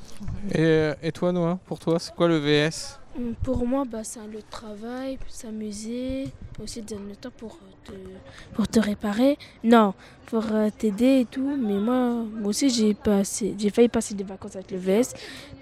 Et, 0.54 0.90
et 1.02 1.12
toi, 1.12 1.32
Noah, 1.32 1.58
pour 1.66 1.78
toi, 1.78 1.98
c'est 1.98 2.14
quoi 2.14 2.28
le 2.28 2.36
VS 2.36 2.99
Pour 3.42 3.66
moi, 3.66 3.84
bah, 3.84 4.04
c'est 4.04 4.20
de 4.20 4.40
travail, 4.50 5.18
s'amuser, 5.28 6.28
aussi 6.62 6.80
donner 6.80 7.10
le 7.10 7.16
temps 7.16 7.30
pour 7.36 7.58
euh, 7.62 7.90
te, 7.90 8.54
pour 8.54 8.68
te 8.68 8.78
réparer. 8.78 9.36
Non, 9.64 9.94
pour 10.26 10.44
euh, 10.52 10.68
t'aider 10.76 11.20
et 11.20 11.24
tout. 11.24 11.56
Mais 11.58 11.74
moi, 11.74 12.24
moi 12.32 12.48
aussi, 12.48 12.70
j'ai 12.70 12.94
passé, 12.94 13.54
j'ai 13.58 13.70
failli 13.70 13.88
passer 13.88 14.14
des 14.14 14.24
vacances 14.24 14.54
avec 14.54 14.70
le 14.70 14.78
VS. 14.78 15.14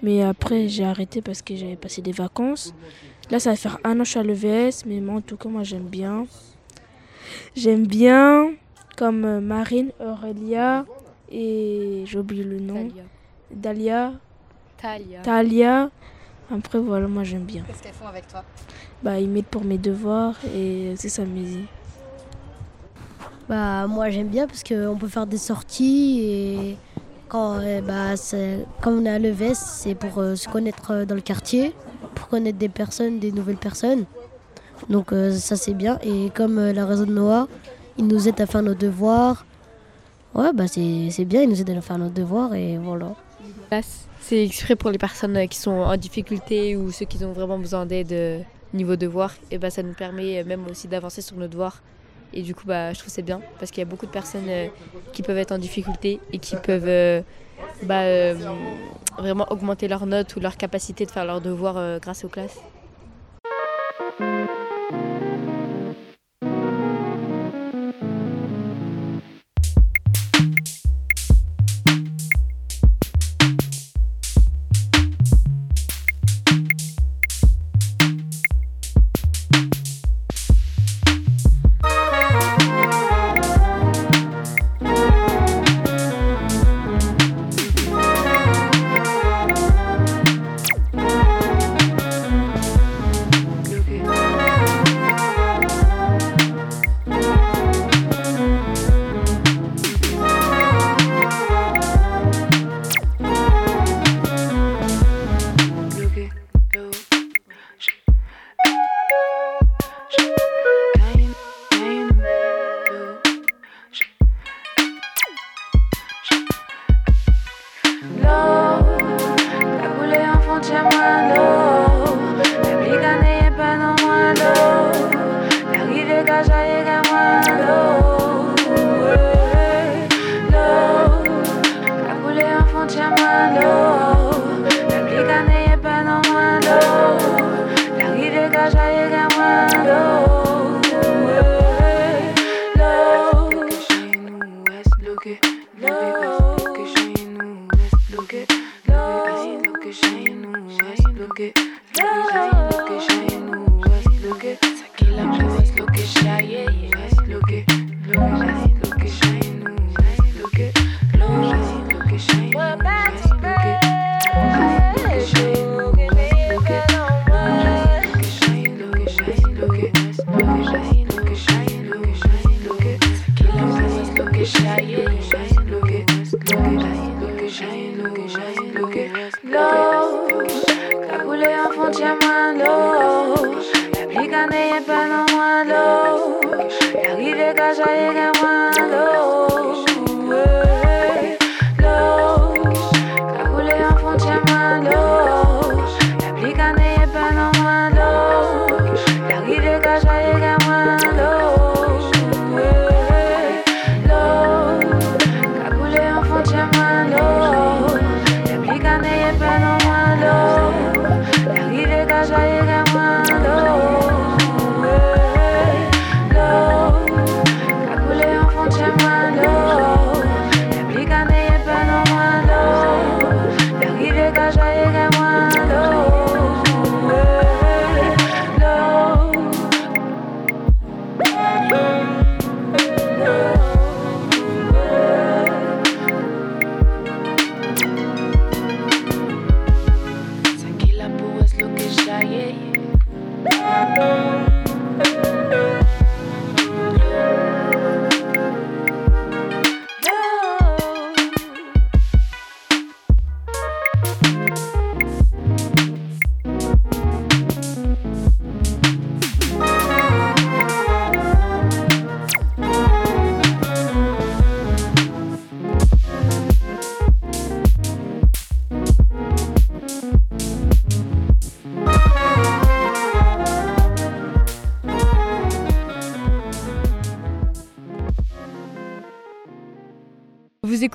Mais 0.03 0.21
après, 0.21 0.67
j'ai 0.67 0.85
arrêté 0.85 1.21
parce 1.21 1.41
que 1.41 1.55
j'avais 1.55 1.75
passé 1.75 2.01
des 2.01 2.11
vacances. 2.11 2.73
Là, 3.31 3.39
ça 3.39 3.51
va 3.51 3.55
faire 3.55 3.79
un 3.83 3.95
an 3.95 3.99
que 3.99 4.05
je 4.05 4.09
suis 4.11 4.19
à 4.19 4.23
l'EVS. 4.23 4.85
Mais 4.85 4.99
moi, 4.99 5.15
en 5.15 5.21
tout 5.21 5.37
cas, 5.37 5.49
moi, 5.49 5.63
j'aime 5.63 5.87
bien. 5.87 6.27
J'aime 7.55 7.87
bien, 7.87 8.51
comme 8.95 9.25
euh, 9.25 9.39
Marine, 9.41 9.91
Aurélia 9.99 10.85
et 11.31 12.03
j'ai 12.05 12.19
oublié 12.19 12.43
le 12.43 12.59
nom. 12.59 12.89
Dalia, 13.51 14.13
Talia 14.77 15.21
Talia. 15.21 15.89
Après, 16.51 16.79
voilà, 16.79 17.07
moi, 17.07 17.23
j'aime 17.23 17.43
bien. 17.43 17.63
Qu'est-ce 17.67 17.83
qu'elles 17.83 17.93
font 17.93 18.07
avec 18.07 18.27
toi? 18.27 18.43
Bah, 19.03 19.19
ils 19.19 19.29
m'aident 19.29 19.45
pour 19.45 19.63
mes 19.63 19.77
devoirs 19.77 20.35
et 20.55 20.93
c'est 20.97 21.09
s'amuser. 21.09 21.63
Bah 23.47 23.87
moi 23.87 24.11
j'aime 24.11 24.27
bien 24.27 24.45
parce 24.45 24.63
qu'on 24.63 24.95
peut 24.99 25.07
faire 25.07 25.25
des 25.25 25.39
sorties 25.39 26.19
et 26.23 26.77
quand 27.27 27.55
euh, 27.59 27.81
bah, 27.81 28.15
c'est- 28.15 28.63
quand 28.79 28.91
on 28.91 29.03
est 29.05 29.09
à 29.09 29.17
l'EVS 29.17 29.55
c'est 29.55 29.95
pour 29.95 30.19
euh, 30.19 30.35
se 30.35 30.47
connaître 30.47 30.91
euh, 30.91 31.05
dans 31.05 31.15
le 31.15 31.21
quartier, 31.21 31.73
pour 32.13 32.27
connaître 32.27 32.59
des 32.59 32.69
personnes, 32.69 33.17
des 33.17 33.31
nouvelles 33.31 33.57
personnes. 33.57 34.05
Donc 34.87 35.11
euh, 35.13 35.31
ça 35.35 35.55
c'est 35.55 35.73
bien 35.73 35.97
et 36.03 36.29
comme 36.35 36.59
euh, 36.59 36.73
la 36.73 36.85
réseau 36.85 37.05
de 37.05 37.11
Noah, 37.11 37.47
il 37.97 38.05
nous 38.05 38.27
aide 38.27 38.39
à 38.39 38.45
faire 38.45 38.61
nos 38.61 38.75
devoirs. 38.75 39.45
Ouais 40.35 40.53
bah 40.53 40.67
c'est 40.67 41.07
c'est 41.09 41.25
bien, 41.25 41.41
il 41.41 41.49
nous 41.49 41.59
aide 41.59 41.71
à 41.71 41.81
faire 41.81 41.97
nos 41.97 42.09
devoirs 42.09 42.53
et 42.53 42.77
voilà. 42.77 43.15
place. 43.69 44.05
C'est 44.21 44.45
exprès 44.45 44.75
pour 44.75 44.91
les 44.91 44.97
personnes 44.97 45.37
euh, 45.37 45.47
qui 45.47 45.57
sont 45.57 45.71
en 45.71 45.97
difficulté 45.97 46.75
ou 46.75 46.91
ceux 46.91 47.05
qui 47.05 47.23
ont 47.23 47.31
vraiment 47.31 47.57
besoin 47.57 47.85
d'aide 47.85 48.11
euh, 48.11 48.39
niveau 48.73 48.95
devoir. 48.95 49.33
Et 49.49 49.57
bah, 49.57 49.69
ça 49.69 49.81
nous 49.81 49.93
permet 49.93 50.39
euh, 50.39 50.45
même 50.45 50.65
aussi 50.67 50.87
d'avancer 50.87 51.21
sur 51.21 51.37
nos 51.37 51.47
devoirs. 51.47 51.81
Et 52.33 52.41
du 52.41 52.53
coup, 52.53 52.67
bah, 52.67 52.93
je 52.93 52.99
trouve 52.99 53.11
c'est 53.11 53.23
bien 53.23 53.41
parce 53.57 53.71
qu'il 53.71 53.79
y 53.79 53.87
a 53.87 53.89
beaucoup 53.89 54.05
de 54.05 54.11
personnes 54.11 54.49
qui 55.13 55.23
peuvent 55.23 55.37
être 55.37 55.51
en 55.51 55.57
difficulté 55.57 56.19
et 56.31 56.37
qui 56.37 56.55
peuvent 56.57 57.23
bah, 57.81 58.33
vraiment 59.17 59.47
augmenter 59.49 59.87
leurs 59.87 60.05
notes 60.05 60.35
ou 60.35 60.39
leur 60.39 60.55
capacité 60.55 61.07
de 61.07 61.11
faire 61.11 61.25
leurs 61.25 61.41
devoirs 61.41 61.99
grâce 61.99 62.23
aux 62.25 62.29
classes. 62.29 62.59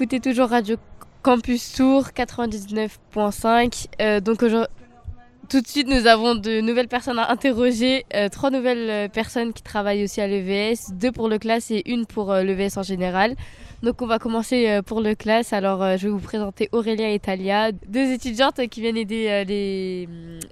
Écoutez 0.04 0.20
toujours 0.20 0.50
Radio 0.50 0.76
Campus 1.22 1.72
Tour 1.72 2.08
99.5. 2.14 3.86
Euh, 4.02 4.20
tout 4.20 5.62
de 5.62 5.66
suite, 5.66 5.88
nous 5.88 6.06
avons 6.06 6.34
de 6.34 6.60
nouvelles 6.60 6.88
personnes 6.88 7.18
à 7.18 7.30
interroger. 7.30 8.04
Euh, 8.12 8.28
trois 8.28 8.50
nouvelles 8.50 8.90
euh, 8.90 9.08
personnes 9.08 9.54
qui 9.54 9.62
travaillent 9.62 10.04
aussi 10.04 10.20
à 10.20 10.26
l'EVS, 10.26 10.92
deux 10.92 11.10
pour 11.10 11.30
le 11.30 11.38
classe 11.38 11.70
et 11.70 11.82
une 11.86 12.04
pour 12.04 12.34
l'EVS 12.34 12.76
en 12.76 12.82
général. 12.82 13.34
Donc 13.82 14.02
on 14.02 14.06
va 14.06 14.18
commencer 14.18 14.80
pour 14.84 15.00
le 15.00 15.14
classe. 15.14 15.54
Alors 15.54 15.96
je 15.96 16.06
vais 16.06 16.12
vous 16.12 16.18
présenter 16.18 16.68
Aurélia 16.72 17.08
et 17.08 17.18
Talia, 17.18 17.72
deux 17.72 18.12
étudiantes 18.12 18.60
qui 18.68 18.82
viennent 18.82 18.98
aider 18.98 19.42
les, 19.48 20.06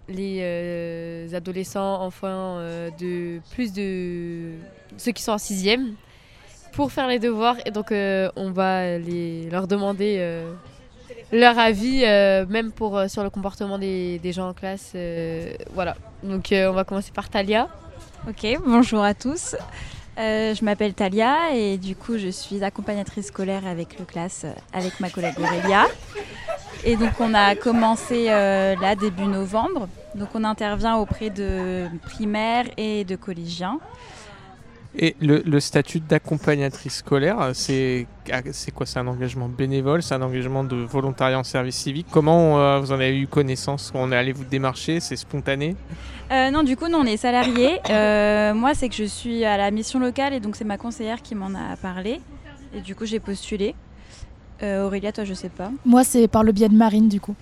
les 0.09 1.35
adolescents, 1.35 2.01
enfants 2.01 2.57
de 2.99 3.39
plus 3.55 3.75
de 3.75 4.53
ceux 4.97 5.13
qui 5.13 5.23
sont 5.23 5.33
en 5.33 5.39
sixième 5.39 5.95
pour 6.73 6.93
faire 6.93 7.07
les 7.07 7.19
devoirs. 7.19 7.57
Et 7.67 7.71
donc, 7.71 7.93
euh, 7.93 8.31
on 8.37 8.51
va 8.51 8.99
les, 8.99 9.49
leur 9.51 9.69
demander 9.69 10.17
euh, 10.19 10.53
leur 11.31 11.59
avis, 11.59 12.03
euh, 12.05 12.47
même 12.47 12.73
pour, 12.73 13.01
sur 13.09 13.23
le 13.23 13.31
comportement 13.31 13.79
des, 13.79 14.19
des 14.19 14.33
gens 14.33 14.49
en 14.49 14.55
classe. 14.55 14.95
voilà. 15.75 15.97
Donc, 16.23 16.49
on 16.53 16.73
va 16.73 16.85
commencer 16.85 17.13
par 17.13 17.29
Talia. 17.29 17.69
Ok, 18.29 18.47
bonjour 18.65 19.03
à 19.03 19.15
tous. 19.15 19.57
Je 20.17 20.65
m'appelle 20.65 20.95
Talia 20.95 21.55
et 21.55 21.79
du 21.79 21.97
coup 21.97 22.19
je 22.19 22.29
suis 22.29 22.63
accompagnatrice 22.63 23.29
scolaire 23.29 23.67
avec 23.67 23.99
le 23.99 24.05
classe, 24.05 24.45
avec 24.73 25.01
ma 25.01 25.11
collègue 25.11 25.35
Aurélia. 25.39 25.87
Et 26.85 26.97
donc 26.97 27.13
on 27.19 27.33
a 27.35 27.57
commencé 27.57 28.27
là 28.27 28.95
début 28.95 29.25
novembre. 29.25 29.89
Donc 30.15 30.29
on 30.35 30.45
intervient 30.45 30.97
auprès 30.99 31.31
de 31.31 31.87
primaires 32.05 32.67
et 32.77 33.05
de 33.05 33.17
collégiens. 33.17 33.81
Et 34.99 35.17
le, 35.21 35.43
le 35.47 35.61
statut 35.61 36.01
d'accompagnatrice 36.01 36.97
scolaire, 36.97 37.53
c'est 37.55 38.07
ah, 38.31 38.41
c'est 38.53 38.73
quoi? 38.73 38.85
C'est 38.85 38.99
un 38.99 39.07
engagement 39.07 39.49
bénévole 39.49 40.03
C'est 40.03 40.15
un 40.15 40.23
engagement 40.23 40.65
de 40.65 40.77
volontariat 40.77 41.39
en 41.39 41.45
service 41.45 41.77
civique? 41.77 42.07
Comment 42.11 42.61
euh, 42.61 42.79
vous 42.79 42.93
en 42.93 42.97
avez 42.97 43.19
eu 43.19 43.27
connaissance? 43.27 43.91
On 43.95 44.13
est 44.13 44.17
allé 44.17 44.33
vous 44.33 44.45
démarcher 44.45 45.01
C'est 45.01 45.17
spontané? 45.17 45.77
Euh, 46.31 46.51
non, 46.51 46.63
du 46.63 46.77
coup, 46.77 46.89
nous, 46.89 46.99
on 46.99 47.05
est 47.05 47.17
salariés. 47.17 47.79
Euh, 47.91 48.55
moi, 48.55 48.75
c'est 48.75 48.89
que 48.89 48.95
je 48.95 49.05
suis 49.05 49.45
à 49.45 49.57
la 49.57 49.71
mission 49.71 49.99
locale 49.99 50.35
et 50.35 50.41
donc 50.41 50.57
c'est 50.57 50.65
ma 50.65 50.79
conseillère 50.79 51.23
qui 51.23 51.35
m'en 51.35 51.55
a 51.55 51.77
parlé. 51.77 52.21
Et 52.75 52.81
du 52.81 52.95
coup, 52.95 53.07
j'ai 53.07 53.21
postulé. 53.21 53.75
Euh, 54.63 54.87
Aurélia, 54.87 55.11
toi, 55.13 55.25
je 55.25 55.35
sais 55.35 55.49
pas. 55.49 55.71
Moi, 55.85 56.05
c'est 56.05 56.29
par 56.29 56.45
le 56.45 56.53
biais 56.53 56.69
de 56.69 56.75
Marine, 56.75 57.09
du 57.09 57.21
coup. 57.21 57.35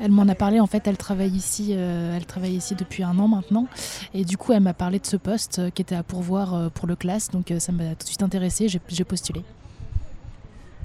Elle 0.00 0.10
m'en 0.10 0.26
a 0.28 0.34
parlé, 0.34 0.58
en 0.58 0.66
fait, 0.66 0.86
elle 0.86 0.96
travaille 0.96 1.30
ici, 1.30 1.70
euh, 1.72 2.16
elle 2.16 2.24
travaille 2.26 2.54
ici 2.54 2.74
depuis 2.74 3.02
un 3.02 3.18
an 3.18 3.28
maintenant. 3.28 3.66
Et 4.14 4.24
du 4.24 4.36
coup, 4.36 4.52
elle 4.52 4.62
m'a 4.62 4.74
parlé 4.74 4.98
de 4.98 5.06
ce 5.06 5.16
poste 5.16 5.58
euh, 5.58 5.70
qui 5.70 5.82
était 5.82 5.94
à 5.94 6.02
pourvoir 6.02 6.54
euh, 6.54 6.68
pour 6.70 6.88
le 6.88 6.96
classe. 6.96 7.30
Donc, 7.30 7.50
euh, 7.50 7.58
ça 7.58 7.72
m'a 7.72 7.90
tout 7.90 8.04
de 8.04 8.08
suite 8.08 8.22
intéressée, 8.22 8.68
j'ai 8.68 8.80
j'ai 8.88 9.04
postulé. 9.04 9.42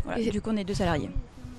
Voilà, 0.03 0.19
Et- 0.19 0.29
Du 0.29 0.41
coup, 0.41 0.49
on 0.53 0.57
est 0.57 0.63
deux 0.63 0.73
salariés. 0.73 1.09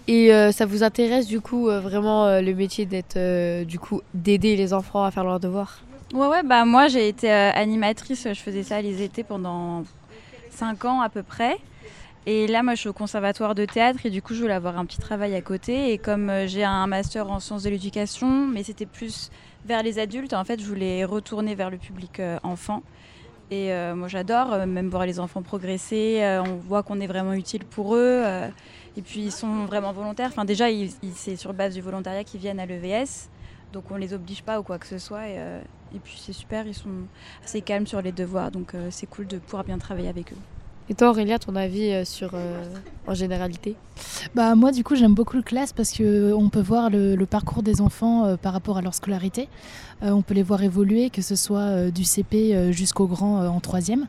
Et 0.06 0.32
euh, 0.32 0.52
ça 0.52 0.64
vous 0.64 0.82
intéresse 0.82 1.26
du 1.26 1.40
coup 1.42 1.68
euh, 1.68 1.80
vraiment 1.80 2.24
euh, 2.24 2.40
le 2.40 2.54
métier 2.54 2.86
d'être 2.86 3.16
euh, 3.18 3.64
du 3.64 3.78
coup 3.78 4.00
d'aider 4.14 4.56
les 4.56 4.72
enfants 4.72 5.04
à 5.04 5.10
faire 5.10 5.22
leurs 5.22 5.38
devoirs? 5.38 5.82
Ouais, 6.14 6.26
ouais, 6.26 6.42
bah 6.42 6.64
moi 6.64 6.88
j'ai 6.88 7.08
été 7.08 7.30
euh, 7.30 7.50
animatrice, 7.52 8.26
je 8.26 8.40
faisais 8.40 8.62
ça 8.62 8.80
les 8.80 9.02
étés 9.02 9.22
pendant 9.22 9.84
5 10.50 10.86
ans 10.86 11.02
à 11.02 11.10
peu 11.10 11.22
près. 11.22 11.58
Et 12.26 12.46
là, 12.46 12.62
moi 12.62 12.74
je 12.74 12.80
suis 12.80 12.88
au 12.88 12.92
conservatoire 12.92 13.54
de 13.54 13.64
théâtre 13.64 14.00
et 14.04 14.10
du 14.10 14.20
coup 14.20 14.34
je 14.34 14.42
voulais 14.42 14.54
avoir 14.54 14.78
un 14.78 14.84
petit 14.84 14.98
travail 14.98 15.34
à 15.34 15.40
côté. 15.40 15.92
Et 15.92 15.98
comme 15.98 16.28
euh, 16.28 16.46
j'ai 16.46 16.64
un 16.64 16.86
master 16.86 17.30
en 17.30 17.40
sciences 17.40 17.62
de 17.62 17.70
l'éducation, 17.70 18.46
mais 18.46 18.62
c'était 18.62 18.86
plus 18.86 19.30
vers 19.64 19.82
les 19.82 19.98
adultes, 19.98 20.34
en 20.34 20.44
fait 20.44 20.60
je 20.60 20.66
voulais 20.66 21.04
retourner 21.04 21.54
vers 21.54 21.70
le 21.70 21.78
public 21.78 22.20
euh, 22.20 22.38
enfant. 22.42 22.82
Et 23.50 23.72
euh, 23.72 23.94
moi 23.94 24.08
j'adore 24.08 24.66
même 24.66 24.88
voir 24.88 25.06
les 25.06 25.20
enfants 25.20 25.40
progresser, 25.40 26.20
on 26.44 26.56
voit 26.56 26.82
qu'on 26.82 27.00
est 27.00 27.06
vraiment 27.06 27.32
utile 27.32 27.64
pour 27.64 27.94
eux. 27.96 28.22
et 28.96 29.02
puis 29.02 29.20
ils 29.20 29.32
sont 29.32 29.64
vraiment 29.64 29.92
volontaires. 29.92 30.28
Enfin 30.30 30.44
déjà, 30.44 30.66
c'est 31.14 31.36
sur 31.36 31.54
base 31.54 31.72
du 31.72 31.80
volontariat 31.80 32.24
qu'ils 32.24 32.40
viennent 32.40 32.60
à 32.60 32.66
l'EVS. 32.66 33.30
Donc 33.72 33.84
on 33.90 33.96
les 33.96 34.12
oblige 34.12 34.42
pas 34.42 34.60
ou 34.60 34.62
quoi 34.62 34.78
que 34.78 34.86
ce 34.86 34.98
soit. 34.98 35.28
Et, 35.28 35.98
puis 36.04 36.20
c'est 36.22 36.34
super, 36.34 36.66
ils 36.66 36.74
sont 36.74 37.06
assez 37.42 37.62
calmes 37.62 37.86
sur 37.86 38.02
les 38.02 38.12
devoirs. 38.12 38.50
Donc 38.50 38.74
c'est 38.90 39.06
cool 39.06 39.26
de 39.26 39.38
pouvoir 39.38 39.64
bien 39.64 39.78
travailler 39.78 40.10
avec 40.10 40.32
eux. 40.32 40.57
Et 40.90 40.94
toi 40.94 41.10
Aurélia, 41.10 41.38
ton 41.38 41.54
avis 41.54 41.90
euh, 41.90 42.04
sur 42.04 42.30
euh, 42.34 42.64
en 43.06 43.14
généralité? 43.14 43.76
Bah, 44.34 44.54
moi, 44.54 44.72
du 44.72 44.84
coup, 44.84 44.96
j'aime 44.96 45.14
beaucoup 45.14 45.36
le 45.36 45.42
classe 45.42 45.72
parce 45.72 45.92
qu'on 45.96 46.48
peut 46.50 46.60
voir 46.60 46.90
le, 46.90 47.16
parcours 47.26 47.62
des 47.62 47.80
enfants 47.80 48.24
euh, 48.24 48.36
par 48.36 48.52
rapport 48.52 48.78
à 48.78 48.82
leur 48.82 48.94
scolarité. 48.94 49.48
Euh, 50.02 50.10
on 50.10 50.22
peut 50.22 50.34
les 50.34 50.42
voir 50.42 50.62
évoluer, 50.62 51.10
que 51.10 51.22
ce 51.22 51.36
soit 51.36 51.60
euh, 51.60 51.90
du 51.90 52.04
CP 52.04 52.54
euh, 52.54 52.72
jusqu'au 52.72 53.06
grand 53.06 53.42
euh, 53.42 53.48
en 53.48 53.60
troisième. 53.60 54.06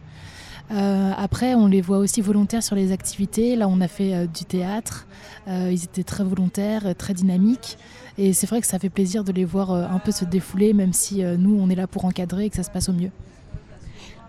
Euh, 0.72 1.12
après, 1.18 1.56
on 1.56 1.66
les 1.66 1.82
voit 1.82 1.98
aussi 1.98 2.22
volontaires 2.22 2.62
sur 2.64 2.76
les 2.76 2.92
activités. 2.92 3.56
Là, 3.56 3.68
on 3.68 3.82
a 3.82 3.88
fait 3.88 4.14
euh, 4.14 4.28
du 4.28 4.46
théâtre. 4.46 5.08
Euh, 5.48 5.70
ils 5.72 5.84
étaient 5.84 6.04
très 6.04 6.24
volontaires, 6.24 6.86
euh, 6.86 6.94
très 6.94 7.14
dynamiques. 7.14 7.78
Et 8.18 8.34
c'est 8.34 8.48
vrai 8.48 8.62
que 8.62 8.68
ça 8.68 8.78
fait 8.78 8.90
plaisir 8.90 9.24
de 9.24 9.32
les 9.32 9.46
voir 9.46 9.72
euh, 9.72 9.86
un 9.90 10.00
peu 10.00 10.12
se 10.12 10.26
défouler, 10.26 10.74
même 10.74 10.94
si 10.94 11.24
euh, 11.24 11.38
nous, 11.38 11.60
on 11.60 11.70
est 11.70 11.76
là 11.76 11.88
pour 11.88 12.06
encadrer 12.06 12.46
et 12.46 12.50
que 12.50 12.56
ça 12.56 12.64
se 12.64 12.70
passe 12.70 12.90
au 12.90 12.94
mieux. 12.94 13.12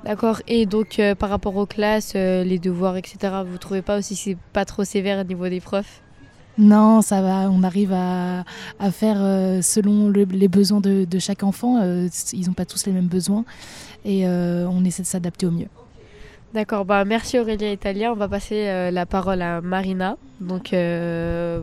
D'accord. 0.05 0.41
Et 0.49 0.65
donc 0.67 0.99
euh, 0.99 1.15
par 1.15 1.29
rapport 1.29 1.57
aux 1.57 1.67
classes, 1.67 2.13
euh, 2.17 2.43
les 2.43 2.59
devoirs, 2.59 2.97
etc. 2.97 3.19
Vous 3.47 3.59
trouvez 3.59 3.83
pas 3.83 3.99
aussi 3.99 4.15
que 4.15 4.21
c'est 4.21 4.37
pas 4.53 4.65
trop 4.65 4.85
sévère 4.85 5.21
au 5.21 5.25
niveau 5.25 5.49
des 5.49 5.61
profs? 5.61 6.01
Non, 6.59 7.01
ça 7.03 7.23
va. 7.23 7.51
On 7.51 7.63
arrive 7.63 7.93
à, 7.93 8.45
à 8.79 8.91
faire 8.91 9.17
euh, 9.19 9.63
selon 9.63 10.09
le- 10.09 10.25
les 10.25 10.49
besoins 10.49 10.81
de, 10.81 11.05
de 11.05 11.19
chaque 11.19 11.43
enfant. 11.43 11.81
Euh, 11.81 12.09
ils 12.33 12.47
n'ont 12.47 12.53
pas 12.55 12.65
tous 12.65 12.87
les 12.87 12.93
mêmes 12.93 13.07
besoins. 13.07 13.45
Et 14.05 14.27
euh, 14.27 14.67
on 14.69 14.85
essaie 14.85 15.03
de 15.03 15.07
s'adapter 15.07 15.47
au 15.47 15.51
mieux. 15.51 15.69
D'accord, 16.53 16.85
bah 16.85 17.05
merci 17.05 17.39
Aurélia 17.39 17.71
et 17.71 17.77
Talia. 17.77 18.11
On 18.13 18.17
va 18.17 18.29
passer 18.29 18.67
euh, 18.69 18.91
la 18.91 19.07
parole 19.07 19.41
à 19.43 19.61
Marina. 19.61 20.17
Donc 20.41 20.73
euh, 20.73 21.61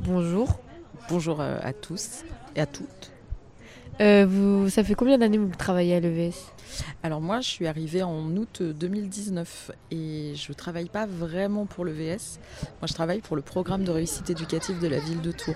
bonjour. 0.00 0.58
Bonjour 1.10 1.40
à 1.40 1.72
tous 1.72 2.22
et 2.56 2.60
à 2.60 2.66
toutes. 2.66 3.10
Euh, 4.00 4.24
vous, 4.28 4.70
ça 4.70 4.82
fait 4.84 4.94
combien 4.94 5.18
d'années 5.18 5.36
que 5.36 5.42
vous 5.42 5.56
travaillez 5.58 5.96
à 5.96 6.00
l'EVS 6.00 6.34
Alors 7.02 7.20
moi, 7.20 7.40
je 7.40 7.48
suis 7.48 7.66
arrivée 7.66 8.02
en 8.02 8.36
août 8.36 8.62
2019 8.62 9.72
et 9.90 10.32
je 10.34 10.52
travaille 10.52 10.88
pas 10.88 11.06
vraiment 11.06 11.66
pour 11.66 11.84
l'EVS. 11.84 12.38
Moi, 12.80 12.86
je 12.86 12.94
travaille 12.94 13.20
pour 13.20 13.36
le 13.36 13.42
programme 13.42 13.84
de 13.84 13.90
réussite 13.90 14.30
éducative 14.30 14.80
de 14.80 14.88
la 14.88 14.98
ville 14.98 15.20
de 15.20 15.32
Tours. 15.32 15.54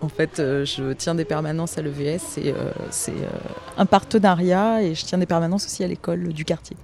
En 0.00 0.08
fait, 0.08 0.40
euh, 0.40 0.64
je 0.64 0.92
tiens 0.92 1.14
des 1.14 1.24
permanences 1.24 1.78
à 1.78 1.82
l'EVS, 1.82 2.18
c'est 2.18 2.48
euh, 2.48 2.72
c'est, 2.90 3.12
euh, 3.12 3.28
un 3.76 3.86
partenariat 3.86 4.82
et 4.82 4.96
je 4.96 5.04
tiens 5.04 5.18
des 5.18 5.26
permanences 5.26 5.64
aussi 5.66 5.84
à 5.84 5.86
l'école 5.86 6.32
du 6.32 6.44
quartier. 6.44 6.76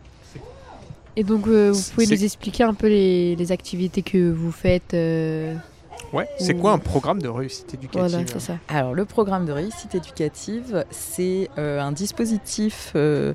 Et 1.18 1.24
donc, 1.24 1.48
euh, 1.48 1.72
vous 1.72 1.82
pouvez 1.94 2.06
nous 2.06 2.22
expliquer 2.22 2.62
un 2.62 2.74
peu 2.74 2.86
les, 2.86 3.34
les 3.34 3.50
activités 3.50 4.02
que 4.02 4.30
vous 4.30 4.52
faites 4.52 4.94
euh, 4.94 5.52
Ouais, 6.12 6.28
c'est 6.38 6.54
quoi 6.54 6.72
un 6.72 6.78
programme 6.78 7.20
de 7.20 7.28
réussite 7.28 7.74
éducative 7.74 8.08
Voilà, 8.10 8.26
c'est 8.26 8.40
ça. 8.40 8.58
Alors, 8.68 8.94
le 8.94 9.04
programme 9.04 9.44
de 9.44 9.52
réussite 9.52 9.94
éducative, 9.94 10.84
c'est 10.90 11.50
euh, 11.58 11.80
un 11.80 11.92
dispositif. 11.92 12.92
euh, 12.96 13.34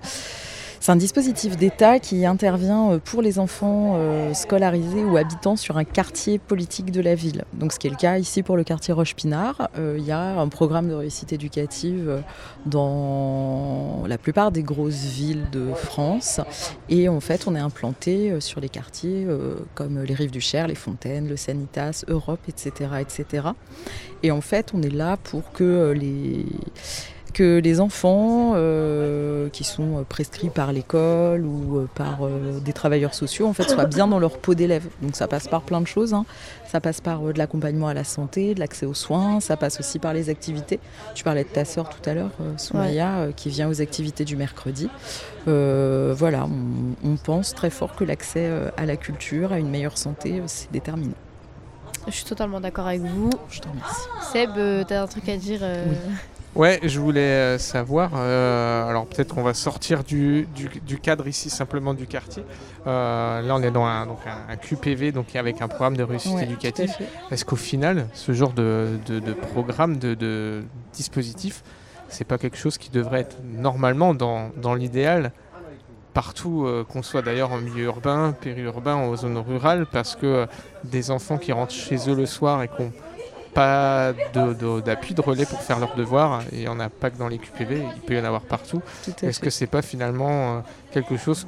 c'est 0.84 0.92
un 0.92 0.98
dispositif 0.98 1.56
d'État 1.56 1.98
qui 1.98 2.26
intervient 2.26 2.92
euh, 2.92 3.00
pour 3.00 3.22
les 3.22 3.40
enfants 3.40 3.94
euh, 3.96 4.34
scolarisés 4.34 5.06
ou 5.06 5.16
habitants 5.16 5.56
sur 5.56 5.78
un 5.78 5.86
quartier 5.86 6.40
politique 6.40 6.92
de 6.92 7.00
la 7.00 7.16
ville. 7.16 7.46
Donc, 7.54 7.72
ce 7.72 7.80
qui 7.80 7.88
est 7.88 7.90
le 7.90 7.96
cas 7.96 8.18
ici 8.18 8.44
pour 8.44 8.58
le 8.58 8.66
quartier 8.66 8.94
Roche-Pinard. 8.94 9.70
Euh, 9.80 9.96
Il 9.98 10.06
y 10.06 10.12
a 10.12 10.38
un 10.38 10.50
programme 10.50 10.90
de 10.90 10.94
réussite 10.94 11.32
éducative 11.32 12.22
dans 12.66 14.04
la 14.08 14.18
plupart 14.18 14.52
des 14.52 14.62
grosses 14.62 15.06
villes 15.06 15.46
de 15.54 15.74
France. 15.74 16.42
Et 16.90 17.08
en 17.08 17.22
fait, 17.22 17.48
on 17.48 17.56
est 17.56 17.60
implanté 17.60 18.42
sur 18.42 18.60
les 18.60 18.68
quartiers 18.68 19.26
comme 19.76 20.04
les 20.04 20.14
Rives 20.14 20.32
du 20.32 20.42
Cher, 20.42 20.68
les 20.68 20.76
Fontaines, 20.76 21.30
le 21.30 21.38
Sanitas, 21.38 22.04
Europe, 22.10 22.42
etc., 22.50 22.90
etc. 23.00 23.48
Et 24.22 24.32
en 24.32 24.42
fait, 24.42 24.74
on 24.74 24.82
est 24.82 24.94
là 24.94 25.16
pour 25.16 25.54
que 25.54 25.94
les 25.96 26.46
que 27.34 27.60
les 27.60 27.80
enfants 27.80 28.54
euh, 28.56 29.50
qui 29.50 29.64
sont 29.64 29.98
euh, 29.98 30.04
prescrits 30.08 30.50
par 30.50 30.72
l'école 30.72 31.46
ou 31.46 31.80
euh, 31.80 31.90
par 31.96 32.20
euh, 32.26 32.60
des 32.64 32.74
travailleurs 32.74 33.14
sociaux 33.14 33.48
en 33.48 33.54
fait 33.54 33.70
soient 33.70 33.86
bien 33.86 34.08
dans 34.08 34.20
leur 34.20 34.38
peau 34.38 34.54
d'élève. 34.54 34.86
Donc 35.02 35.16
ça 35.16 35.28
passe 35.28 35.48
par 35.48 35.62
plein 35.64 35.82
de 35.82 35.88
choses. 35.88 36.14
hein. 36.14 36.26
Ça 36.68 36.80
passe 36.80 37.02
par 37.02 37.22
de 37.22 37.38
l'accompagnement 37.38 37.88
à 37.88 37.94
la 37.94 38.04
santé, 38.04 38.54
de 38.56 38.60
l'accès 38.60 38.86
aux 38.86 38.94
soins. 38.94 39.40
Ça 39.40 39.58
passe 39.58 39.80
aussi 39.80 40.00
par 40.00 40.14
les 40.14 40.30
activités. 40.30 40.80
Tu 41.16 41.24
parlais 41.24 41.44
de 41.44 41.50
ta 41.50 41.66
sœur 41.66 41.90
tout 41.90 42.10
à 42.10 42.14
l'heure, 42.14 42.32
Soumaya, 42.58 43.28
qui 43.36 43.50
vient 43.50 43.70
aux 43.70 43.82
activités 43.82 44.26
du 44.26 44.36
mercredi. 44.36 44.90
Euh, 45.48 46.14
voilà, 46.18 46.46
on, 46.46 47.10
on 47.12 47.16
pense 47.18 47.54
très 47.54 47.70
fort 47.70 47.96
que 47.96 48.04
l'accès 48.04 48.50
à 48.78 48.86
la 48.86 48.96
culture, 48.96 49.52
à 49.52 49.60
une 49.60 49.70
meilleure 49.70 49.98
santé, 49.98 50.42
c'est 50.48 50.72
déterminant. 50.72 51.14
Je 52.08 52.12
suis 52.12 52.26
totalement 52.26 52.60
d'accord 52.60 52.88
avec 52.88 53.02
vous. 53.02 53.30
Je 53.50 53.60
te 53.62 53.68
remercie. 53.70 54.02
Seb, 54.34 54.50
euh, 54.58 54.84
t'as 54.86 55.04
un 55.04 55.08
truc 55.08 55.30
à 55.30 55.38
dire 55.38 55.60
euh, 55.62 55.86
Ouais, 56.56 56.80
je 56.84 57.00
voulais 57.00 57.22
euh, 57.22 57.58
savoir, 57.58 58.12
euh, 58.16 58.88
alors 58.88 59.08
peut-être 59.08 59.34
qu'on 59.34 59.42
va 59.42 59.56
sortir 59.56 60.04
du, 60.04 60.48
du- 60.56 60.70
du 60.86 61.00
cadre 61.00 61.28
ici 61.28 61.50
simplement 61.50 61.96
du 61.96 62.06
quartier. 62.06 62.44
Euh, 62.86 63.42
là, 63.42 63.56
on 63.56 63.64
est 63.64 63.72
dans 63.72 63.86
un, 63.86 64.06
donc 64.06 64.20
un, 64.28 64.52
un 64.54 64.56
QPV, 64.56 65.12
donc 65.12 65.36
avec 65.36 65.64
un 65.64 65.68
programme 65.68 65.98
de 65.98 66.04
réussite 66.04 66.34
Ouais, 66.36 66.44
éducative. 66.44 66.92
Est-ce 67.32 67.44
qu'au 67.44 67.56
final, 67.56 68.08
ce 68.14 68.34
genre 68.34 68.54
de, 68.54 69.00
de- 69.08 69.20
de 69.20 69.34
programme, 69.34 69.98
de, 69.98 70.14
de 70.14 70.64
dispositif, 70.94 71.64
c'est 72.08 72.26
pas 72.28 72.38
quelque 72.38 72.58
chose 72.58 72.78
qui 72.78 72.92
devrait 72.92 73.22
être 73.22 73.38
normalement 73.44 74.14
dans, 74.14 74.52
dans 74.56 74.76
l'idéal 74.76 75.32
partout, 76.14 76.66
euh, 76.68 76.84
qu'on 76.88 77.02
soit 77.02 77.24
d'ailleurs 77.24 77.52
en 77.52 77.58
milieu 77.58 77.86
urbain, 77.86 78.36
périurbain, 78.40 78.94
en 78.94 79.16
zone 79.16 79.40
rurale, 79.40 79.88
parce 79.92 80.16
que 80.16 80.46
des 80.84 81.10
enfants 81.10 81.40
qui 81.40 81.52
rentrent 81.52 81.74
chez 81.74 81.98
eux 82.08 82.14
le 82.16 82.28
soir 82.28 82.62
et 82.62 82.68
qui 82.68 82.84
n'ont 82.84 82.92
pas 83.54 84.14
de- 84.34 84.82
d'appui 84.82 85.14
de, 85.14 85.22
relais 85.22 85.46
pour 85.46 85.60
faire 85.62 85.80
leurs 85.80 85.96
devoirs, 85.96 86.42
et 86.52 86.58
il 86.58 86.60
n'y 86.62 86.68
en 86.68 86.80
a 86.80 86.90
pas 86.90 87.10
que 87.10 87.18
dans 87.18 87.28
les 87.28 87.38
QPV, 87.38 87.84
il 87.96 88.02
peut 88.02 88.16
y 88.16 88.20
en 88.20 88.26
avoir 88.26 88.42
partout. 88.42 88.82
Est-ce 89.22 89.40
que 89.40 89.50
c'est 89.50 89.68
pas 89.68 89.82
finalement 89.82 90.58
euh, 90.58 90.60
quelque 90.92 91.18
chose 91.18 91.48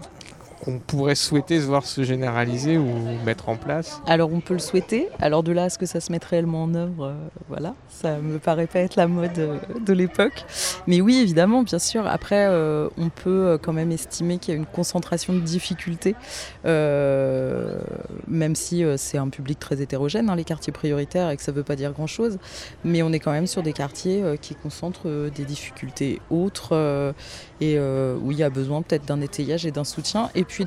qu'on 0.65 0.79
pourrait 0.79 1.15
souhaiter 1.15 1.59
voir 1.59 1.85
se 1.85 2.03
généraliser 2.03 2.77
ou 2.77 2.89
mettre 3.23 3.49
en 3.49 3.55
place 3.55 4.01
Alors 4.07 4.33
on 4.33 4.39
peut 4.39 4.55
le 4.55 4.59
souhaiter. 4.59 5.09
Alors 5.19 5.43
de 5.43 5.51
là 5.51 5.65
à 5.65 5.69
ce 5.69 5.77
que 5.77 5.85
ça 5.85 5.99
se 5.99 6.11
mette 6.11 6.25
réellement 6.25 6.63
en 6.63 6.73
œuvre, 6.73 7.05
euh, 7.05 7.13
voilà, 7.47 7.75
ça 7.87 8.17
me 8.17 8.39
paraît 8.39 8.65
pas 8.65 8.79
être 8.79 8.95
la 8.95 9.07
mode 9.07 9.37
euh, 9.37 9.57
de 9.85 9.93
l'époque. 9.93 10.43
Mais 10.87 11.01
oui, 11.01 11.19
évidemment, 11.21 11.61
bien 11.63 11.79
sûr. 11.79 12.07
Après, 12.07 12.47
euh, 12.47 12.89
on 12.97 13.09
peut 13.09 13.59
quand 13.61 13.73
même 13.73 13.91
estimer 13.91 14.39
qu'il 14.39 14.53
y 14.53 14.57
a 14.57 14.59
une 14.59 14.65
concentration 14.65 15.33
de 15.33 15.39
difficultés, 15.39 16.15
même 16.63 18.55
si 18.55 18.83
c'est 18.97 19.17
un 19.17 19.29
public 19.29 19.59
très 19.59 19.81
hétérogène, 19.81 20.29
hein, 20.29 20.35
les 20.35 20.43
quartiers 20.43 20.73
prioritaires, 20.73 21.29
et 21.29 21.37
que 21.37 21.43
ça 21.43 21.51
veut 21.51 21.63
pas 21.63 21.75
dire 21.75 21.91
grand-chose. 21.91 22.39
Mais 22.83 23.03
on 23.03 23.11
est 23.13 23.19
quand 23.19 23.31
même 23.31 23.47
sur 23.47 23.61
des 23.61 23.73
quartiers 23.73 24.23
qui 24.41 24.55
concentrent 24.55 25.29
des 25.29 25.45
difficultés 25.45 26.21
autres 26.29 27.13
et 27.61 27.75
euh, 27.77 28.17
où 28.21 28.31
il 28.31 28.37
y 28.37 28.43
a 28.43 28.49
besoin 28.49 28.81
peut-être 28.81 29.05
d'un 29.05 29.21
étayage 29.21 29.65
et 29.65 29.71
d'un 29.71 29.83
soutien. 29.83 30.29
Et 30.35 30.43
puis 30.43 30.65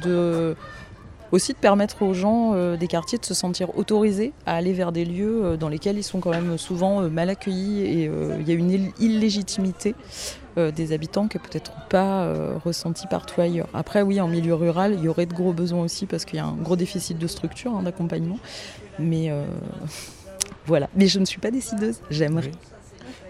aussi 1.31 1.53
de 1.53 1.59
permettre 1.59 2.03
aux 2.03 2.14
gens 2.14 2.53
euh, 2.55 2.77
des 2.77 2.87
quartiers 2.87 3.18
de 3.18 3.24
se 3.24 3.35
sentir 3.35 3.77
autorisés 3.77 4.33
à 4.46 4.55
aller 4.55 4.72
vers 4.72 4.92
des 4.92 5.05
lieux 5.05 5.44
euh, 5.44 5.57
dans 5.59 5.68
lesquels 5.68 5.98
ils 5.98 6.03
sont 6.03 6.20
quand 6.20 6.31
même 6.31 6.57
souvent 6.57 7.03
mal 7.03 7.29
accueillis 7.29 7.83
et 7.83 8.11
il 8.40 8.48
y 8.48 8.51
a 8.51 8.55
une 8.55 8.70
ill- 8.70 8.92
illégitimité 8.98 9.94
des 10.74 10.92
habitants 10.92 11.29
qui 11.29 11.37
est 11.37 11.40
peut-être 11.40 11.70
pas 11.88 12.33
ressentie 12.64 13.07
partout 13.07 13.40
ailleurs. 13.40 13.68
Après 13.74 14.03
oui, 14.03 14.20
en 14.20 14.27
milieu 14.27 14.55
rural, 14.55 14.94
il 14.98 15.05
y 15.05 15.09
aurait 15.09 15.27
de 15.27 15.33
gros 15.33 15.53
besoins 15.53 15.85
aussi 15.85 16.05
parce 16.07 16.24
qu'il 16.24 16.37
y 16.37 16.40
a 16.40 16.46
un 16.46 16.57
gros 16.57 16.74
déficit 16.74 17.16
de 17.16 17.27
structure, 17.29 17.77
hein, 17.77 17.85
d'accompagnement. 17.85 18.40
Mais 18.98 19.31
voilà. 20.66 20.88
Mais 20.96 21.07
je 21.07 21.20
ne 21.20 21.24
suis 21.27 21.38
pas 21.38 21.53
décideuse, 21.53 22.01
j'aimerais. 22.11 22.51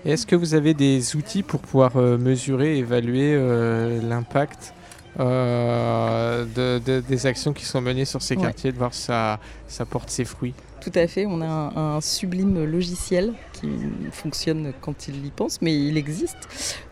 Est-ce 0.04 0.26
que 0.26 0.36
vous 0.36 0.54
avez 0.54 0.74
des 0.74 1.16
outils 1.16 1.42
pour 1.42 1.60
pouvoir 1.60 1.96
euh, 1.96 2.16
mesurer, 2.18 2.78
évaluer 2.78 3.34
euh, 3.34 4.00
l'impact 4.02 4.72
euh, 5.20 6.44
de- 6.54 6.78
de- 6.84 7.00
des 7.00 7.26
actions 7.26 7.52
qui 7.52 7.64
sont 7.64 7.80
menées 7.80 8.04
sur 8.04 8.22
ces 8.22 8.36
Ouais. 8.36 8.42
quartiers, 8.42 8.70
de 8.72 8.78
voir 8.78 8.94
si 8.94 9.02
ça, 9.02 9.40
ça 9.66 9.84
porte 9.84 10.10
ses 10.10 10.24
fruits? 10.24 10.54
Tout 10.80 10.92
à 10.94 11.08
fait, 11.08 11.26
on 11.26 11.40
a 11.40 11.46
un, 11.46 11.96
un 11.96 12.00
sublime 12.00 12.64
logiciel 12.64 13.32
qui 13.52 13.68
fonctionne 14.12 14.72
quand 14.80 15.08
il 15.08 15.26
y 15.26 15.30
pense, 15.30 15.60
mais 15.60 15.74
il 15.76 15.96
existe. 15.98 16.36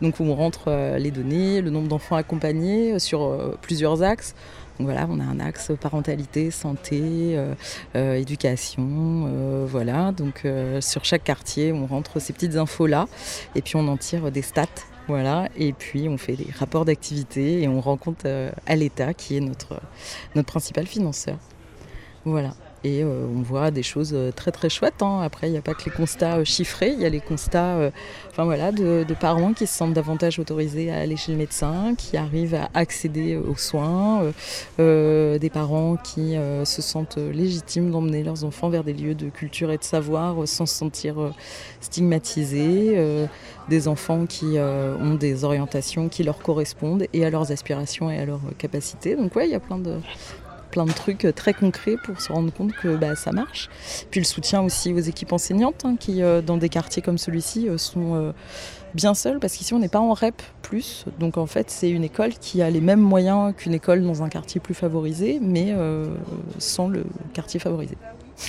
Donc 0.01 0.19
on 0.19 0.35
rentre 0.35 0.97
les 0.99 1.09
données, 1.09 1.61
le 1.61 1.69
nombre 1.69 1.87
d'enfants 1.87 2.17
accompagnés 2.17 2.99
sur 2.99 3.57
plusieurs 3.61 4.03
axes. 4.03 4.35
Donc 4.77 4.87
voilà, 4.87 5.07
on 5.09 5.19
a 5.19 5.23
un 5.23 5.39
axe 5.39 5.71
parentalité, 5.79 6.51
santé, 6.51 7.01
euh, 7.03 7.55
euh, 7.95 8.15
éducation, 8.15 9.25
euh, 9.27 9.65
voilà. 9.67 10.11
Donc 10.11 10.45
sur 10.81 11.03
chaque 11.05 11.23
quartier, 11.23 11.71
on 11.71 11.85
rentre 11.85 12.19
ces 12.19 12.33
petites 12.33 12.55
infos 12.55 12.87
là, 12.87 13.07
et 13.55 13.61
puis 13.61 13.75
on 13.75 13.87
en 13.87 13.97
tire 13.97 14.31
des 14.31 14.41
stats. 14.41 14.65
Voilà, 15.07 15.47
et 15.55 15.71
puis 15.71 16.09
on 16.09 16.17
fait 16.17 16.35
des 16.35 16.51
rapports 16.59 16.83
d'activité 16.83 17.61
et 17.61 17.67
on 17.69 17.79
rencontre 17.79 18.23
euh, 18.25 18.51
à 18.65 18.75
l'État 18.75 19.13
qui 19.13 19.37
est 19.37 19.39
notre, 19.39 19.79
notre 20.35 20.49
principal 20.49 20.85
financeur. 20.85 21.37
Voilà. 22.25 22.53
Et 22.87 23.03
euh, 23.03 23.25
on 23.35 23.41
voit 23.41 23.69
des 23.69 23.83
choses 23.83 24.11
euh, 24.13 24.31
très 24.31 24.51
très 24.51 24.69
chouettes. 24.69 25.01
hein. 25.01 25.19
Après, 25.21 25.49
il 25.49 25.51
n'y 25.51 25.57
a 25.57 25.61
pas 25.61 25.73
que 25.73 25.83
les 25.83 25.91
constats 25.91 26.37
euh, 26.37 26.45
chiffrés, 26.45 26.93
il 26.93 27.01
y 27.01 27.05
a 27.05 27.09
les 27.09 27.19
constats 27.19 27.91
enfin, 28.29 28.45
voilà, 28.45 28.71
de, 28.71 29.05
parents 29.19 29.51
qui 29.51 29.67
se 29.67 29.73
sentent 29.73 29.93
davantage 29.93 30.39
autorisés 30.39 30.89
à 30.89 30.99
aller 30.99 31.17
chez 31.17 31.33
le 31.33 31.37
médecin, 31.37 31.95
qui 31.97 32.15
arrivent 32.15 32.55
à 32.55 32.69
accéder 32.73 33.35
aux 33.35 33.57
soins, 33.57 34.31
des 34.77 35.49
parents 35.51 35.97
qui 35.97 36.35
se 36.63 36.81
sentent 36.81 37.17
légitimes 37.17 37.91
d'emmener 37.91 38.23
leurs 38.23 38.43
enfants 38.43 38.69
vers 38.69 38.83
des 38.83 38.93
lieux 38.93 39.15
de 39.15 39.29
culture 39.29 39.71
et 39.71 39.77
de 39.77 39.83
savoir 39.83 40.47
sans 40.47 40.65
se 40.65 40.75
sentir 40.75 41.15
stigmatisés, 41.81 43.27
des 43.69 43.87
enfants 43.87 44.25
qui 44.27 44.57
ont 44.59 45.15
des 45.15 45.43
orientations 45.43 46.09
qui 46.09 46.23
leur 46.23 46.39
correspondent 46.39 47.07
et 47.13 47.25
à 47.25 47.29
leurs 47.29 47.51
aspirations 47.51 48.11
et 48.11 48.19
à 48.19 48.25
leurs 48.25 48.41
capacités. 48.57 49.15
Donc 49.15 49.35
ouais, 49.35 49.47
il 49.47 49.51
y 49.51 49.55
a 49.55 49.59
plein 49.59 49.79
de, 49.79 49.95
plein 50.77 50.85
de 50.85 50.91
trucs 50.91 51.25
euh, 51.25 51.31
très 51.31 51.55
concrets 51.55 51.95
pour 52.03 52.21
se 52.21 52.31
rendre 52.31 52.53
compte 52.53 52.71
que 52.71 52.95
bah, 52.95 53.15
ça 53.15 53.31
marche. 53.31 53.67
Puis 54.11 54.19
le 54.19 54.25
soutien 54.25 54.61
aussi 54.61 54.93
aux 54.93 54.99
équipes 54.99 55.33
enseignantes 55.33 55.85
hein, 55.85 55.95
qui, 55.99 56.21
euh, 56.21 56.39
dans 56.43 56.57
des 56.57 56.69
quartiers 56.69 57.01
comme 57.01 57.17
celui-ci, 57.17 57.67
euh, 57.67 57.79
sont 57.79 58.33
bien 58.93 59.15
seules 59.15 59.39
parce 59.39 59.53
qu'ici 59.53 59.73
on 59.73 59.79
n'est 59.79 59.89
pas 59.89 59.99
en 59.99 60.13
REP 60.13 60.39
plus. 60.61 61.05
Donc 61.19 61.37
en 61.37 61.47
fait, 61.47 61.71
c'est 61.71 61.89
une 61.89 62.03
école 62.03 62.33
qui 62.33 62.61
a 62.61 62.69
les 62.69 62.81
mêmes 62.81 63.01
moyens 63.01 63.55
qu'une 63.57 63.73
école 63.73 64.03
dans 64.03 64.21
un 64.21 64.29
quartier 64.29 64.61
plus 64.61 64.75
favorisé, 64.75 65.39
mais 65.41 65.73
sans 66.59 66.87
le 66.87 67.05
quartier 67.33 67.59
favorisé. 67.59 67.95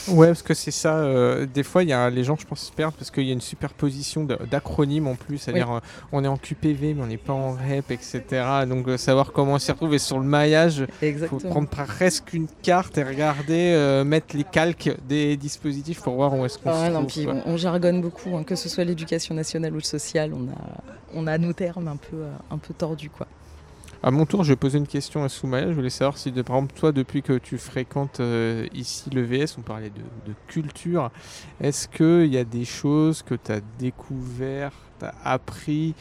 Ouais, 0.09 0.27
parce 0.29 0.43
que 0.43 0.53
c'est 0.55 0.71
ça. 0.71 0.97
euh, 0.99 1.47
des 1.47 1.63
fois, 1.63 1.83
il 1.83 1.89
y 1.89 1.93
a 1.93 2.11
les 2.11 2.23
gens, 2.25 2.37
je 2.39 2.47
pense, 2.47 2.61
se 2.61 2.73
perdent 2.73 2.95
parce 2.95 3.11
qu'il 3.11 3.25
y 3.25 3.31
a 3.31 3.33
une 3.33 3.41
superposition 3.41 4.25
d'acronymes 4.51 5.07
en 5.07 5.15
plus. 5.15 5.39
C'est-à-dire, 5.39 5.71
euh, 5.71 5.81
on 6.13 6.23
est 6.25 6.29
en 6.29 6.37
QPV, 6.37 6.95
mais 6.95 7.03
on 7.03 7.07
n'est 7.07 7.17
pas 7.17 7.33
en 7.33 7.53
REP, 7.53 7.91
etc. 7.91 8.23
Donc, 8.69 8.87
euh, 8.89 8.97
savoir 8.99 9.33
comment 9.33 9.55
on 9.55 9.59
s'y 9.59 9.73
retrouve. 9.73 9.95
Et 9.95 9.99
sur 9.99 10.19
le 10.19 10.27
maillage, 10.27 10.85
il 11.03 11.19
faut 11.19 11.39
prendre 11.39 11.69
presque 11.69 12.35
une 12.35 12.49
carte 12.63 12.99
et 12.99 13.03
regarder, 13.03 14.03
mettre 14.05 14.37
les 14.37 14.45
calques 14.45 14.91
des 15.09 15.37
dispositifs 15.37 16.03
pour 16.03 16.15
voir 16.17 16.35
où 16.35 16.45
est-ce 16.45 16.59
qu'on 16.59 16.71
Ah 16.71 16.87
se 16.89 16.93
non, 16.93 17.07
trouve. 17.07 17.07
puis 17.13 17.27
on, 17.47 17.53
on 17.53 17.57
jargonne 17.57 18.03
beaucoup, 18.03 18.37
hein, 18.37 18.45
que 18.45 18.57
ce 18.57 18.69
soit 18.69 18.85
l'éducation 18.85 19.35
nationale 19.35 19.73
ou 19.73 19.77
le 19.77 19.81
social, 19.83 20.33
on 20.35 20.49
a, 20.49 20.83
on 21.15 21.27
a 21.27 21.39
nos 21.39 21.53
termes 21.55 21.89
un 21.89 21.97
peu, 21.97 22.25
un 22.51 22.59
peu 22.59 22.75
tordus. 22.75 23.11
Quoi. 23.11 23.27
À 24.03 24.13
mon 24.13 24.27
tour, 24.27 24.45
je 24.45 24.53
vais 24.53 24.57
poser 24.57 24.79
une 24.79 24.87
question 24.87 25.25
à 25.25 25.29
Soumaya. 25.29 25.69
Je 25.69 25.73
voulais 25.73 25.91
savoir 25.91 26.19
si, 26.19 26.31
de, 26.31 26.43
par 26.43 26.57
exemple, 26.57 26.75
toi, 26.75 26.93
depuis 26.93 27.23
que 27.23 27.33
tu 27.37 27.59
fréquentes 27.59 28.21
euh, 28.21 28.67
ici 28.73 29.11
le 29.11 29.23
VS, 29.23 29.57
on 29.59 29.63
parlait 29.63 29.91
de, 29.91 30.33
culture, 30.47 31.11
est-ce 31.61 31.89
qu'il 31.89 32.33
y 32.33 32.39
a 32.39 32.45
des 32.45 32.65
choses 32.65 33.23
que 33.23 33.35
tu 33.35 33.51
as 33.51 33.61
découvert, 33.79 34.71
tu 35.01 35.05
as 35.05 35.15
appris, 35.25 35.95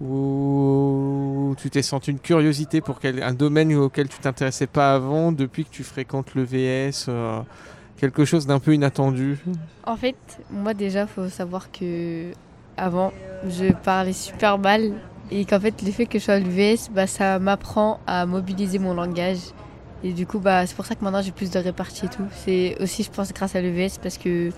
ou 0.00 1.54
tu 1.58 1.70
t'es 1.70 1.82
senti 1.82 2.12
une 2.12 2.20
curiosité 2.20 2.80
pour 2.80 3.00
quel, 3.00 3.22
un 3.22 3.34
domaine 3.34 3.74
auquel 3.74 4.08
tu 4.08 4.18
t'intéressais 4.18 4.68
pas 4.68 4.94
avant 4.94 5.32
depuis 5.32 5.64
que 5.64 5.70
tu 5.70 5.82
fréquentes 5.82 6.34
le 6.34 6.44
VS 6.44 7.06
euh, 7.08 7.40
Quelque 8.00 8.24
chose 8.24 8.46
d'un 8.46 8.60
peu 8.60 8.72
inattendu? 8.72 9.38
En 9.84 9.94
fait, 9.94 10.16
moi 10.50 10.72
déjà, 10.72 11.06
faut 11.06 11.28
savoir 11.28 11.70
que 11.70 12.30
avant, 12.78 13.12
je 13.46 13.74
parlais 13.74 14.14
super 14.14 14.56
mal 14.56 14.94
et 15.30 15.44
qu'en 15.44 15.60
fait, 15.60 15.82
le 15.82 15.92
fait 15.92 16.06
que 16.06 16.18
je 16.18 16.24
sois 16.24 16.34
à 16.34 16.38
l'UVS, 16.38 16.90
bah, 16.92 17.06
ça 17.06 17.38
m'apprend 17.38 18.00
à 18.06 18.26
mobiliser 18.26 18.78
mon 18.78 18.94
langage. 18.94 19.38
Et 20.02 20.12
du 20.12 20.26
coup, 20.26 20.38
bah, 20.38 20.66
c'est 20.66 20.74
pour 20.74 20.86
ça 20.86 20.94
que 20.94 21.04
maintenant 21.04 21.22
j'ai 21.22 21.30
plus 21.30 21.50
de 21.50 21.58
répartie 21.58 22.06
et 22.06 22.08
tout. 22.08 22.24
C'est 22.44 22.76
aussi, 22.80 23.02
je 23.02 23.10
pense, 23.10 23.32
grâce 23.32 23.54
à 23.54 23.60
l'UVS 23.60 23.98
parce 24.02 24.18
que 24.18 24.50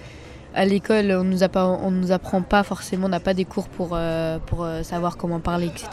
à 0.54 0.64
l'école, 0.64 1.10
on 1.12 1.24
nous 1.24 1.38
pas, 1.48 1.66
on 1.66 1.90
nous 1.90 2.12
apprend 2.12 2.42
pas 2.42 2.62
forcément, 2.62 3.06
on 3.06 3.10
n'a 3.10 3.20
pas 3.20 3.34
des 3.34 3.44
cours 3.44 3.68
pour, 3.68 3.90
euh, 3.92 4.38
pour 4.38 4.64
euh, 4.64 4.82
savoir 4.82 5.16
comment 5.16 5.40
parler, 5.40 5.66
etc. 5.66 5.88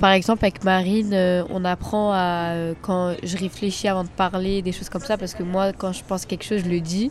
Par 0.00 0.12
exemple, 0.12 0.44
avec 0.44 0.64
Marine, 0.64 1.12
euh, 1.12 1.42
on 1.50 1.64
apprend 1.64 2.12
à, 2.12 2.54
quand 2.82 3.14
je 3.22 3.36
réfléchis 3.36 3.88
avant 3.88 4.04
de 4.04 4.08
parler, 4.08 4.62
des 4.62 4.72
choses 4.72 4.88
comme 4.88 5.02
ça, 5.02 5.16
parce 5.16 5.34
que 5.34 5.42
moi, 5.42 5.72
quand 5.72 5.92
je 5.92 6.02
pense 6.04 6.26
quelque 6.26 6.44
chose, 6.44 6.62
je 6.64 6.70
le 6.70 6.80
dis. 6.80 7.10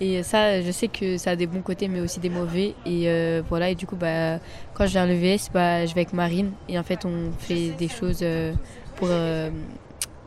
Et 0.00 0.22
ça, 0.22 0.62
je 0.62 0.70
sais 0.70 0.88
que 0.88 1.18
ça 1.18 1.32
a 1.32 1.36
des 1.36 1.46
bons 1.46 1.60
côtés, 1.60 1.86
mais 1.86 2.00
aussi 2.00 2.20
des 2.20 2.30
mauvais. 2.30 2.74
Et 2.86 3.02
euh, 3.06 3.42
voilà, 3.46 3.68
et 3.68 3.74
du 3.74 3.86
coup, 3.86 3.96
bah, 3.96 4.38
quand 4.72 4.86
je 4.86 4.92
viens 4.92 5.02
à 5.02 5.06
l'EVS, 5.06 5.50
bah, 5.52 5.84
je 5.84 5.94
vais 5.94 6.00
avec 6.00 6.14
Marine. 6.14 6.52
Et 6.70 6.78
en 6.78 6.82
fait, 6.82 7.04
on 7.04 7.32
fait 7.38 7.70
des 7.78 7.88
choses 7.88 8.20
euh, 8.22 8.54
pour, 8.96 9.08
euh, 9.10 9.50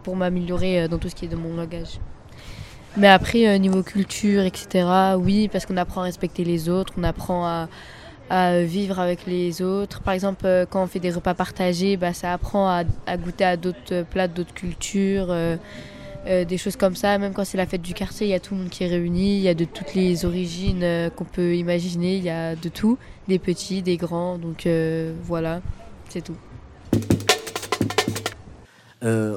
pour 0.03 0.15
m'améliorer 0.15 0.87
dans 0.87 0.99
tout 0.99 1.09
ce 1.09 1.15
qui 1.15 1.25
est 1.25 1.27
de 1.27 1.35
mon 1.35 1.55
langage. 1.55 1.99
Mais 2.97 3.07
après, 3.07 3.57
niveau 3.57 3.81
culture, 3.81 4.43
etc., 4.43 4.87
oui, 5.17 5.47
parce 5.51 5.65
qu'on 5.65 5.77
apprend 5.77 6.01
à 6.01 6.03
respecter 6.03 6.43
les 6.43 6.69
autres, 6.69 6.93
on 6.95 7.03
apprend 7.03 7.43
à, 7.47 7.67
vivre 8.61 8.99
avec 8.99 9.25
les 9.25 9.61
autres. 9.63 10.01
Par 10.01 10.13
exemple, 10.13 10.47
quand 10.69 10.83
on 10.83 10.87
fait 10.87 10.99
des 10.99 11.11
repas 11.11 11.33
partagés, 11.33 11.97
bah, 11.97 12.13
ça 12.13 12.33
apprend 12.33 12.67
à, 12.67 13.17
goûter 13.17 13.45
à 13.45 13.57
d'autres 13.57 14.03
plats, 14.03 14.27
d'autres 14.27 14.53
cultures, 14.53 15.35
euh, 16.27 16.45
des 16.45 16.57
choses 16.57 16.75
comme 16.75 16.95
ça. 16.95 17.17
Même 17.17 17.33
quand 17.33 17.45
c'est 17.45 17.57
la 17.57 17.65
fête 17.65 17.81
du 17.81 17.93
quartier, 17.93 18.27
il 18.27 18.29
y 18.29 18.33
a 18.33 18.39
tout 18.39 18.53
le 18.55 18.61
monde 18.61 18.69
qui 18.69 18.83
est 18.83 18.87
réuni, 18.87 19.35
il 19.37 19.41
y 19.41 19.49
a 19.49 19.53
de 19.53 19.65
toutes 19.65 19.93
les 19.93 20.25
origines 20.25 20.83
euh, 20.83 21.09
qu'on 21.09 21.25
peut 21.25 21.55
imaginer, 21.55 22.15
il 22.17 22.23
y 22.23 22.29
a 22.29 22.55
de 22.55 22.69
tout, 22.69 22.97
des 23.27 23.39
petits, 23.39 23.81
des 23.81 23.97
grands, 23.97 24.37
donc 24.37 24.65
euh, 24.65 25.13
voilà, 25.23 25.61
c'est 26.09 26.21
tout. 26.21 26.35
Euh, 29.03 29.35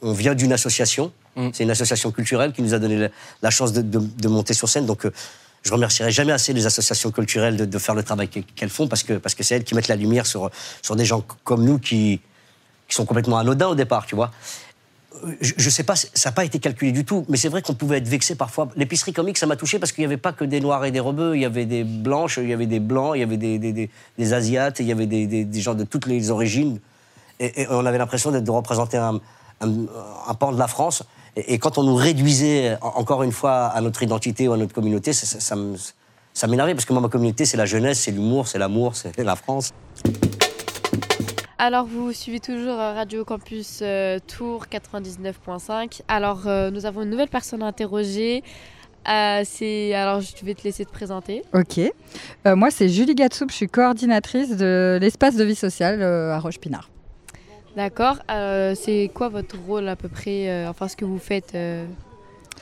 on, 0.00 0.12
vient 0.12 0.34
d'une 0.34 0.52
association, 0.54 1.12
c'est 1.52 1.64
une 1.64 1.70
association 1.70 2.10
culturelle 2.10 2.52
qui 2.54 2.62
nous 2.62 2.72
a 2.72 2.78
donné 2.78 2.96
la, 2.96 3.08
la 3.42 3.50
chance 3.50 3.72
de, 3.74 3.82
de- 3.82 3.98
de 3.98 4.28
monter 4.28 4.54
sur 4.54 4.66
scène. 4.66 4.86
Donc, 4.86 5.04
euh, 5.04 5.12
je 5.62 5.70
remercierai 5.72 6.10
jamais 6.10 6.32
assez 6.32 6.54
les 6.54 6.64
associations 6.64 7.10
culturelles 7.10 7.56
de, 7.58 7.66
de 7.66 7.78
faire 7.78 7.94
le 7.94 8.02
travail 8.02 8.28
qu'e- 8.28 8.44
qu'elles 8.56 8.70
font 8.70 8.88
parce 8.88 9.02
que 9.02 9.14
parce 9.14 9.34
que 9.34 9.42
c'est 9.42 9.56
elles 9.56 9.64
qui 9.64 9.74
mettent 9.74 9.88
la 9.88 9.96
lumière 9.96 10.24
sur 10.24 10.50
sur 10.80 10.96
des 10.96 11.04
gens 11.04 11.22
comme 11.44 11.64
nous 11.64 11.78
qui 11.78 12.20
qui 12.88 12.94
sont 12.94 13.04
complètement 13.04 13.36
anodins 13.38 13.68
au 13.68 13.74
départ, 13.74 14.06
tu 14.06 14.14
vois. 14.14 14.30
Je, 15.40 15.52
je 15.56 15.70
sais 15.70 15.84
pas, 15.84 15.96
ça 15.96 16.08
n'a 16.26 16.32
pas 16.32 16.44
été 16.44 16.58
calculé 16.58 16.92
du 16.92 17.04
tout, 17.04 17.24
mais 17.28 17.36
c'est 17.36 17.48
vrai 17.48 17.62
qu'on 17.62 17.74
pouvait 17.74 17.98
être 17.98 18.08
vexé 18.08 18.34
parfois. 18.34 18.68
L'épicerie 18.76 19.12
comique, 19.12 19.38
ça 19.38 19.46
m'a 19.46 19.56
touché 19.56 19.78
parce 19.78 19.92
qu'il 19.92 20.02
n'y 20.02 20.06
avait 20.06 20.16
pas 20.16 20.32
que 20.32 20.44
des 20.44 20.60
noirs 20.60 20.84
et 20.84 20.90
des 20.90 21.00
rebeux, 21.00 21.36
il 21.36 21.42
y 21.42 21.44
avait 21.44 21.66
des 21.66 21.84
blanches, 21.84 22.38
il 22.42 22.48
y 22.48 22.52
avait 22.52 22.66
des 22.66 22.80
blancs, 22.80 23.12
il 23.14 23.20
y 23.20 23.22
avait 23.22 23.36
des, 23.36 23.58
des, 23.58 24.32
asiates, 24.32 24.80
il 24.80 24.86
y 24.86 24.92
avait 24.92 25.06
des, 25.06 25.60
gens 25.60 25.74
de 25.74 25.84
toutes 25.84 26.06
les 26.06 26.30
origines. 26.30 26.78
Et, 27.40 27.66
on 27.70 27.86
avait 27.86 27.98
l'impression 27.98 28.30
d'être- 28.32 28.44
de 28.44 28.50
représenter 28.50 28.96
un, 28.96 29.20
un- 29.60 30.34
pan 30.34 30.52
de 30.52 30.58
la 30.58 30.68
France. 30.68 31.02
Et, 31.36 31.58
quand 31.58 31.78
on 31.78 31.84
nous 31.84 31.94
réduisait 31.96 32.76
en- 32.82 32.88
encore 33.00 33.22
une 33.22 33.32
fois 33.32 33.66
à 33.66 33.80
notre 33.80 34.02
identité 34.02 34.46
ou 34.48 34.52
à 34.52 34.56
notre 34.56 34.74
communauté, 34.74 35.12
ça 35.12 36.46
m'énervait 36.48 36.74
parce 36.74 36.84
que 36.84 36.92
moi, 36.92 37.00
ma 37.00 37.08
communauté, 37.08 37.44
c'est 37.44 37.56
la 37.56 37.66
jeunesse, 37.66 38.00
c'est 38.00 38.10
l'humour, 38.10 38.48
c'est 38.48 38.58
l'amour, 38.58 38.94
c'est 38.96 39.16
la 39.22 39.36
France. 39.36 39.72
Alors, 41.56 41.86
vous 41.86 42.12
suivez 42.12 42.40
toujours 42.40 42.80
euh, 42.80 42.94
Radio 42.94 43.24
Campus 43.24 43.78
euh, 43.80 44.18
Tour 44.26 44.66
99.5. 44.66 46.00
Alors, 46.08 46.48
euh, 46.48 46.70
nous 46.72 46.84
avons 46.84 47.02
une 47.02 47.10
nouvelle 47.10 47.28
personne 47.28 47.62
à 47.62 47.66
interroger. 47.66 48.42
Euh, 49.08 49.42
c'est 49.44 49.94
alors, 49.94 50.20
je 50.20 50.44
vais 50.44 50.54
te 50.54 50.64
laisser 50.64 50.84
te 50.84 50.90
présenter. 50.90 51.42
Ok. 51.52 51.80
Moi, 52.44 52.70
c'est 52.70 52.88
Julie 52.88 53.14
Gatsoub, 53.14 53.50
je 53.50 53.54
suis 53.54 53.68
coordinatrice 53.68 54.56
de 54.56 54.98
l'espace 55.00 55.36
de 55.36 55.44
vie 55.44 55.54
sociale 55.54 56.02
à 56.02 56.38
Roche-Pinard. 56.40 56.90
D'accord. 57.76 58.16
C'est 58.28 59.10
quoi 59.14 59.28
votre 59.28 59.56
rôle 59.58 59.88
à 59.88 59.96
peu 59.96 60.08
près 60.08 60.66
Enfin, 60.66 60.88
ce 60.88 60.96
que 60.96 61.04
vous 61.04 61.18
faites 61.18 61.54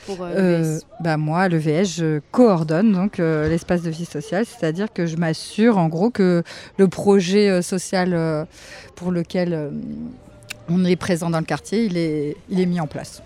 pour 0.05 0.21
euh, 0.21 0.31
Euh, 0.35 0.57
l'EVS 0.59 0.81
bah 0.99 1.17
moi, 1.17 1.47
le 1.49 1.57
VS, 1.57 1.85
je 1.97 2.19
coordonne 2.31 2.93
donc 2.93 3.19
euh, 3.19 3.47
l'espace 3.49 3.81
de 3.81 3.89
vie 3.89 4.05
sociale, 4.05 4.45
c'est-à-dire 4.45 4.91
que 4.93 5.05
je 5.05 5.17
m'assure 5.17 5.77
en 5.77 5.87
gros 5.87 6.09
que 6.09 6.43
le 6.77 6.87
projet 6.87 7.61
social 7.61 8.47
pour 8.95 9.11
lequel 9.11 9.71
on 10.69 10.85
est 10.85 10.95
présent 10.95 11.29
dans 11.29 11.39
le 11.39 11.45
quartier, 11.45 11.85
il 11.85 11.97
est, 11.97 12.37
il 12.49 12.59
est 12.59 12.65
mis 12.65 12.79
en 12.79 12.87
place. 12.87 13.21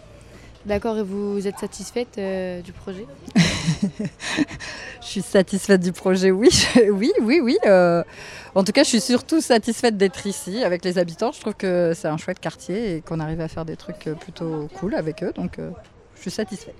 D'accord. 0.68 0.98
Et 0.98 1.04
vous 1.04 1.48
êtes 1.48 1.60
satisfaite 1.60 2.18
euh, 2.18 2.62
du 2.62 2.74
projet? 2.74 3.06
Je 5.02 5.08
suis 5.08 5.22
satisfaite 5.22 5.82
du 5.82 5.94
projet, 5.94 6.30
oui, 6.32 6.50
oui, 6.92 7.14
oui, 7.22 7.40
oui. 7.42 7.58
euh, 7.66 8.04
en 8.56 8.64
tout 8.66 8.74
cas, 8.74 8.84
je 8.84 8.90
suis 8.90 9.00
surtout 9.00 9.40
satisfaite 9.40 9.96
d'être 9.96 10.26
ici 10.26 10.64
avec 10.64 10.84
les 10.84 10.98
habitants. 10.98 11.32
Je 11.32 11.40
trouve 11.40 11.54
que 11.54 11.94
c'est 11.96 12.08
un 12.10 12.18
chouette 12.18 12.40
quartier 12.40 12.96
et 12.98 13.02
qu'on 13.02 13.20
arrive 13.22 13.40
à 13.40 13.48
faire 13.48 13.64
des 13.64 13.78
trucs 13.78 14.10
plutôt 14.20 14.68
cool 14.80 14.96
avec 14.96 15.24
eux, 15.24 15.32
donc 15.34 15.60
euh, 15.60 15.70
je 16.18 16.22
suis 16.22 16.32
satisfaite. 16.32 16.76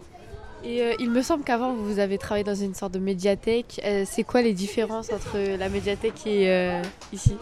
Et 0.64 0.82
euh, 0.82 0.94
il 1.00 1.12
me 1.12 1.22
semble 1.22 1.44
qu'avant, 1.44 1.74
vous 1.74 2.00
avez 2.00 2.18
travaillé 2.18 2.44
dans 2.44 2.56
une 2.56 2.74
sorte 2.74 2.94
de 2.94 3.00
médiathèque. 3.00 3.80
Euh, 3.86 4.04
c'est 4.10 4.24
quoi 4.24 4.42
les 4.42 4.54
différences 4.54 5.12
entre 5.12 5.58
la 5.58 5.70
médiathèque 5.70 6.26
et 6.26 6.50
euh, 6.50 6.82
ici? 7.14 7.36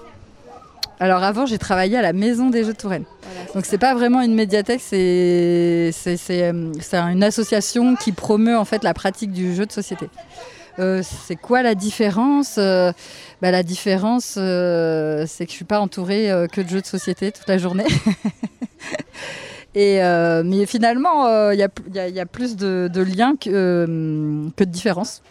Alors 0.99 1.23
avant, 1.23 1.45
j'ai 1.45 1.57
travaillé 1.57 1.97
à 1.97 2.01
la 2.01 2.13
Maison 2.13 2.49
des 2.49 2.63
Jeux 2.63 2.73
de 2.73 2.77
Touraine. 2.77 3.05
Donc 3.53 3.65
c'est 3.65 3.77
pas 3.77 3.93
vraiment 3.93 4.21
une 4.21 4.33
médiathèque, 4.33 4.81
c'est 4.81 5.91
une 6.93 7.23
association 7.23 7.95
qui 7.95 8.11
promeut 8.11 8.57
en 8.57 8.65
fait 8.65 8.83
la 8.83 8.93
pratique 8.93 9.31
du 9.31 9.55
jeu 9.55 9.65
de 9.65 9.71
société. 9.71 10.07
Euh, 10.79 11.01
c'est 11.03 11.35
quoi 11.35 11.61
la 11.61 11.75
différence? 11.75 12.55
Euh, 12.57 12.91
bah, 13.41 13.51
La 13.51 13.63
différence, 13.63 14.35
euh, 14.37 15.25
c'est 15.27 15.45
que 15.45 15.51
je 15.51 15.55
suis 15.55 15.65
pas 15.65 15.79
entourée 15.79 16.29
que 16.51 16.61
de 16.61 16.67
jeux 16.67 16.81
de 16.81 16.85
société 16.85 17.31
toute 17.31 17.47
la 17.47 17.57
journée. 17.57 17.85
Euh, 19.75 20.43
mais 20.45 20.65
finalement, 20.65 21.25
euh, 21.27 21.53
il 21.53 21.59
y, 21.59 21.63
a, 21.63 22.07
il 22.07 22.15
y 22.15 22.19
a- 22.19 22.25
plus 22.25 22.55
de, 22.55 22.89
liens 23.01 23.35
que, 23.35 23.49
euh, 23.51 24.49
que 24.55 24.63
de 24.63 24.69
différences. 24.69 25.21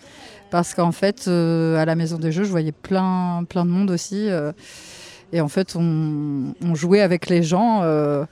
Parce 0.51 0.75
qu'en 0.75 0.93
fait, 0.93 1.27
euh, 1.27 1.77
à 1.77 1.85
la 1.85 1.97
maison 1.97 2.19
des 2.19 2.31
jeux, 2.31 2.45
je 2.45 2.51
voyais 2.51 2.73
plein, 2.73 3.45
plein 3.49 3.65
de 3.65 3.71
monde 3.71 3.91
aussi. 3.91 4.29
euh, 4.29 4.53
et 5.33 5.41
en 5.41 5.49
fait, 5.49 5.75
on, 5.77 6.55
jouait 6.75 7.01
avec 7.01 7.29
les 7.29 7.43
gens. 7.43 7.83
euh, 7.83 8.25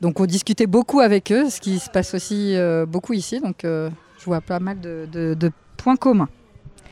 donc, 0.00 0.20
on 0.20 0.26
discutait 0.26 0.66
beaucoup 0.66 1.00
avec 1.00 1.32
eux, 1.32 1.50
ce 1.50 1.60
qui 1.60 1.78
se 1.78 1.90
passe 1.90 2.14
aussi 2.14 2.56
euh, 2.56 2.86
beaucoup 2.86 3.12
ici. 3.12 3.40
Donc, 3.40 3.64
euh, 3.64 3.90
je 4.18 4.24
vois 4.24 4.40
pas 4.40 4.60
mal 4.60 4.80
de 4.80 5.50
points 5.76 5.96
communs. 5.96 6.28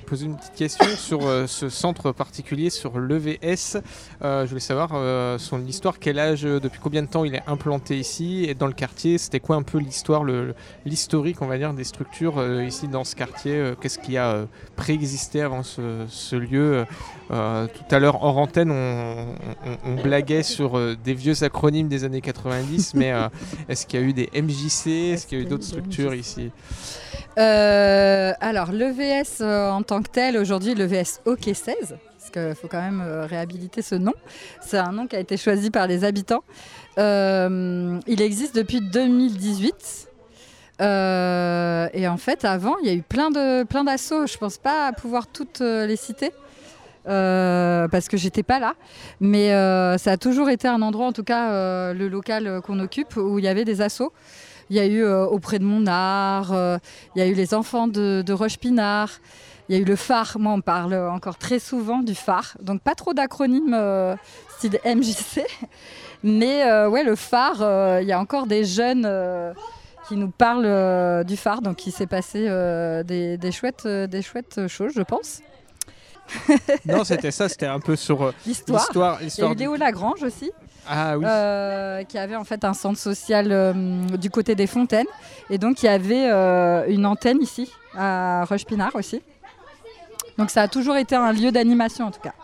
Poser 0.05 0.27
une 0.27 0.37
petite 0.37 0.55
question 0.55 0.87
sur 0.97 1.27
euh, 1.27 1.47
ce 1.47 1.69
centre 1.69 2.13
particulier, 2.13 2.71
sur 2.71 2.99
l'EVS. 2.99 3.79
Euh, 4.23 4.45
je 4.45 4.49
voulais 4.49 4.61
savoir 4.61 4.91
euh, 4.95 5.39
son 5.39 5.65
histoire, 5.67 5.99
quel 5.99 6.19
âge, 6.19 6.43
depuis 6.43 6.79
combien 6.83 7.03
de 7.03 7.09
temps 7.09 7.25
il 7.25 7.35
est 7.35 7.43
implanté 7.47 7.99
ici 7.99 8.45
et 8.49 8.55
dans 8.55 8.67
le 8.67 8.73
quartier? 8.73 9.19
C'était 9.19 9.41
quoi 9.41 9.57
un 9.57 9.63
peu 9.63 9.79
l'histoire, 9.79 10.23
l'historique, 10.85 11.43
on 11.43 11.47
va 11.47 11.59
dire, 11.59 11.75
des 11.75 11.85
structures 11.85 12.43
ici 12.63 12.87
dans 12.89 13.05
ce 13.05 13.17
quartier? 13.17 13.73
Qu'est-ce 13.81 13.99
qui 13.99 14.17
a 14.17 14.47
préexisté 14.77 15.41
avant 15.43 15.63
ce, 15.63 16.05
ce 16.09 16.37
lieu? 16.37 16.85
Tout 17.29 17.35
à 17.95 17.99
l'heure, 17.99 18.23
hors 18.23 18.39
antenne, 18.39 18.71
on, 18.71 19.35
on- 19.67 19.79
on 19.93 19.95
blaguait 20.03 20.43
sur 20.43 20.79
des 20.97 21.15
vieux 21.15 21.43
acronymes 21.43 21.89
des 21.89 22.05
années 22.05 22.21
90, 22.21 22.95
mais 22.95 23.13
est-ce 23.69 23.87
qu'il 23.87 24.01
y 24.01 24.03
a 24.03 24.07
eu 24.07 24.13
des 24.13 24.29
MJC 24.35 24.87
Est-ce 25.13 25.27
qu'il 25.27 25.39
y 25.39 25.41
a 25.41 25.45
eu 25.45 25.49
d'autres 25.49 25.65
structures 25.65 26.15
ici? 26.15 26.51
Alors, 27.37 28.73
l'EVS 28.73 29.43
en 29.43 29.83
tant 29.83 29.94
que 30.03 30.11
tel, 30.11 30.37
aujourd'hui, 30.37 30.75
l'EVS 30.75 31.21
Hockey 31.25 31.55
16, 31.55 31.97
parce 32.25 32.31
qu'il 32.31 32.55
faut 32.55 32.69
quand 32.69 32.81
même 32.81 33.03
euh, 33.03 33.27
réhabiliter 33.27 33.83
ce 33.83 33.95
nom. 33.95 34.15
C'est 34.63 34.79
un 34.79 34.93
nom 34.93 35.07
qui 35.07 35.17
a 35.17 35.21
été 35.21 35.37
choisi 35.37 35.71
par 35.71 35.87
les 35.87 36.05
habitants. 36.05 36.43
Euh, 36.99 37.99
il 38.07 38.23
existe 38.23 38.55
depuis 38.55 38.81
2018. 38.81 40.09
Euh, 40.81 41.89
et 41.93 42.09
en 42.09 42.17
fait, 42.17 42.45
avant, 42.45 42.77
il 42.83 42.89
y 42.89 42.91
a 42.91 42.95
eu 42.95 43.03
plein 43.03 43.31
de 43.31 43.65
plein 43.65 43.85
d'assauts. 43.85 44.27
Je 44.27 44.39
pense 44.39 44.57
pas 44.57 44.93
pouvoir 44.93 45.27
toutes 45.27 45.61
les 45.61 45.97
citer. 45.97 46.33
parce 47.05 48.09
que 48.09 48.17
j'étais 48.17 48.43
pas 48.43 48.59
là, 48.59 48.75
mais 49.21 49.49
ça 49.99 50.13
a 50.13 50.17
toujours 50.17 50.49
été 50.49 50.67
un 50.67 50.81
endroit, 50.81 51.07
en 51.07 51.13
tout 51.13 51.25
cas 51.25 51.93
le 51.93 52.09
local 52.09 52.63
qu'on 52.65 52.81
occupe, 52.81 53.17
où 53.17 53.39
il 53.39 53.45
y 53.45 53.49
avait 53.49 53.67
des 53.67 53.83
assauts. 53.83 54.13
Il 54.71 54.77
y 54.77 54.81
a 54.81 54.87
eu 54.87 55.05
auprès 55.05 55.59
de 55.59 55.65
Monard, 55.65 56.81
il 57.15 57.19
y 57.19 57.23
a 57.23 57.27
eu 57.27 57.35
les 57.35 57.53
enfants 57.53 57.87
de, 57.87 58.23
de 58.25 58.33
Roche-Pinard, 58.33 59.21
il 59.69 59.77
y 59.77 59.79
a 59.79 59.81
eu 59.81 59.85
le 59.85 59.97
phare. 59.97 60.37
Moi, 60.39 60.53
on 60.53 60.61
parle 60.61 60.95
encore 60.95 61.39
très 61.39 61.59
souvent 61.59 62.01
du 62.01 62.15
phare. 62.15 62.57
Donc, 62.61 62.83
pas 62.83 62.95
trop 62.95 63.15
d'acronymes 63.15 63.75
euh, 63.75 64.17
style 64.57 64.79
MJC. 64.85 65.45
Mais 66.23 66.65
euh, 66.65 66.89
ouais, 66.89 67.03
le 67.03 67.17
phare, 67.17 67.61
euh, 67.61 68.01
il 68.03 68.09
y 68.09 68.13
a 68.13 68.21
encore 68.21 68.47
des 68.47 68.65
jeunes 68.65 69.09
qui 70.09 70.17
nous 70.17 70.31
parlent 70.31 71.25
du 71.25 71.37
phare. 71.37 71.63
Donc, 71.63 71.87
il 71.87 71.93
s'est 71.93 72.07
passé 72.07 72.41
des, 73.05 73.39
des 73.39 73.53
chouettes, 73.53 73.87
des 73.87 74.23
chouettes 74.23 74.67
choses, 74.69 74.93
je 74.95 75.03
pense. 75.03 75.41
Non, 76.87 77.05
c'était 77.05 77.31
ça, 77.31 77.51
c'était 77.51 77.67
un 77.67 77.81
peu 77.81 77.97
sur 77.97 78.33
L'histoire. 78.47 79.19
Il 79.21 79.29
y 79.29 79.43
a 79.43 79.51
eu 79.51 79.55
Léo 79.55 79.77
Lagrange 79.77 80.23
aussi. 80.23 80.51
Ah 80.87 81.17
oui. 81.17 81.25
euh, 81.27 82.03
qui 82.05 82.19
avait 82.19 82.37
en 82.37 82.45
fait 82.45 82.65
un 82.65 82.75
centre 82.75 82.99
social 82.99 83.49
euh, 83.51 83.73
du 84.19 84.31
côté 84.31 84.55
des 84.55 84.67
fontaines. 84.67 85.07
Et 85.51 85.59
donc 85.59 85.83
il 85.83 85.87
y 85.87 85.89
avait 85.89 86.31
euh, 86.31 86.85
une 86.89 87.07
antenne 87.07 87.41
ici, 87.41 87.71
à 87.97 88.45
Roche-Pinard 88.45 88.95
aussi. 88.95 89.23
Donc 90.39 90.51
ça 90.51 90.63
a 90.63 90.69
toujours 90.69 90.97
été 90.97 91.15
un 91.15 91.33
lieu 91.33 91.53
d'animation 91.53 92.07
en 92.07 92.11
tout 92.11 92.21
cas. 92.21 92.35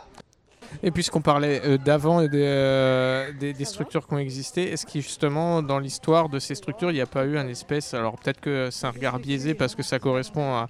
Et 0.83 0.91
puisqu'on 0.91 1.21
parlait 1.21 1.61
euh, 1.65 1.79
d'avant 1.79 2.21
et 2.21 2.29
euh, 2.33 3.33
des, 3.39 3.53
des 3.53 3.65
structures 3.65 4.07
qui 4.07 4.15
ont 4.15 4.19
existé, 4.19 4.71
est-ce 4.71 4.87
que 4.87 5.01
justement 5.01 5.63
dans 5.63 5.79
l'histoire 5.79 6.29
de 6.29 6.39
ces 6.39 6.55
structures, 6.55 6.91
il 6.91 6.95
n'y 6.95 7.01
a 7.01 7.07
pas 7.07 7.25
eu 7.25 7.37
un 7.37 7.49
espèce, 7.49 7.93
alors 7.93 8.17
peut-être 8.17 8.41
que 8.41 8.69
c'est 8.71 8.87
un 8.87 8.91
regard 8.91 9.19
biaisé 9.19 9.55
parce 9.55 9.75
que 9.75 9.83
ça 9.83 9.99
correspond 9.99 10.55
à, 10.55 10.69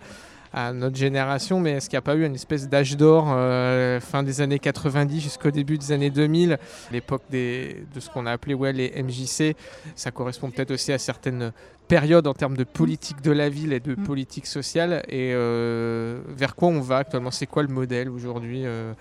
à 0.53 0.73
notre 0.73 0.97
génération, 0.97 1.61
mais 1.61 1.73
est-ce 1.73 1.89
qu'il 1.89 1.97
n'y 1.97 2.01
a 2.01 2.03
pas 2.03 2.17
eu 2.17 2.25
une 2.25 2.35
espèce 2.35 2.69
d'âge 2.69 2.97
d'or 2.97 3.29
euh, 3.31 4.01
fin 4.01 4.23
des 4.23 4.41
années 4.41 4.59
90 4.59 5.21
jusqu'au 5.21 5.51
début 5.51 5.79
des 5.79 5.93
années 5.93 6.11
2000, 6.11 6.59
l'époque 6.91 7.23
de 7.31 7.77
ce 7.99 8.11
qu'on 8.11 8.27
a 8.27 8.33
appelé 8.33 8.55
ouais, 8.55 8.73
les 8.73 8.91
MJC, 9.03 9.57
ça 9.95 10.11
correspond 10.11 10.51
peut-être 10.51 10.73
aussi 10.73 10.93
à 10.93 10.99
certaines 10.99 11.53
périodes 11.87 12.27
en 12.27 12.35
termes 12.35 12.57
de 12.57 12.65
politique 12.65 13.21
de 13.23 13.31
la 13.31 13.49
ville 13.49 13.73
et 13.73 13.81
de 13.81 13.95
politique 13.95 14.47
sociale, 14.47 15.03
et 15.09 15.33
euh, 15.35 16.21
vers 16.29 16.57
quoi 16.57 16.69
on 16.69 16.81
va 16.81 16.99
actuellement? 16.99 17.31
C'est 17.31 17.47
quoi 17.47 17.63
le 17.63 17.69
modèle 17.69 18.09
aujourd'hui 18.09 18.63
euh, 18.65 18.93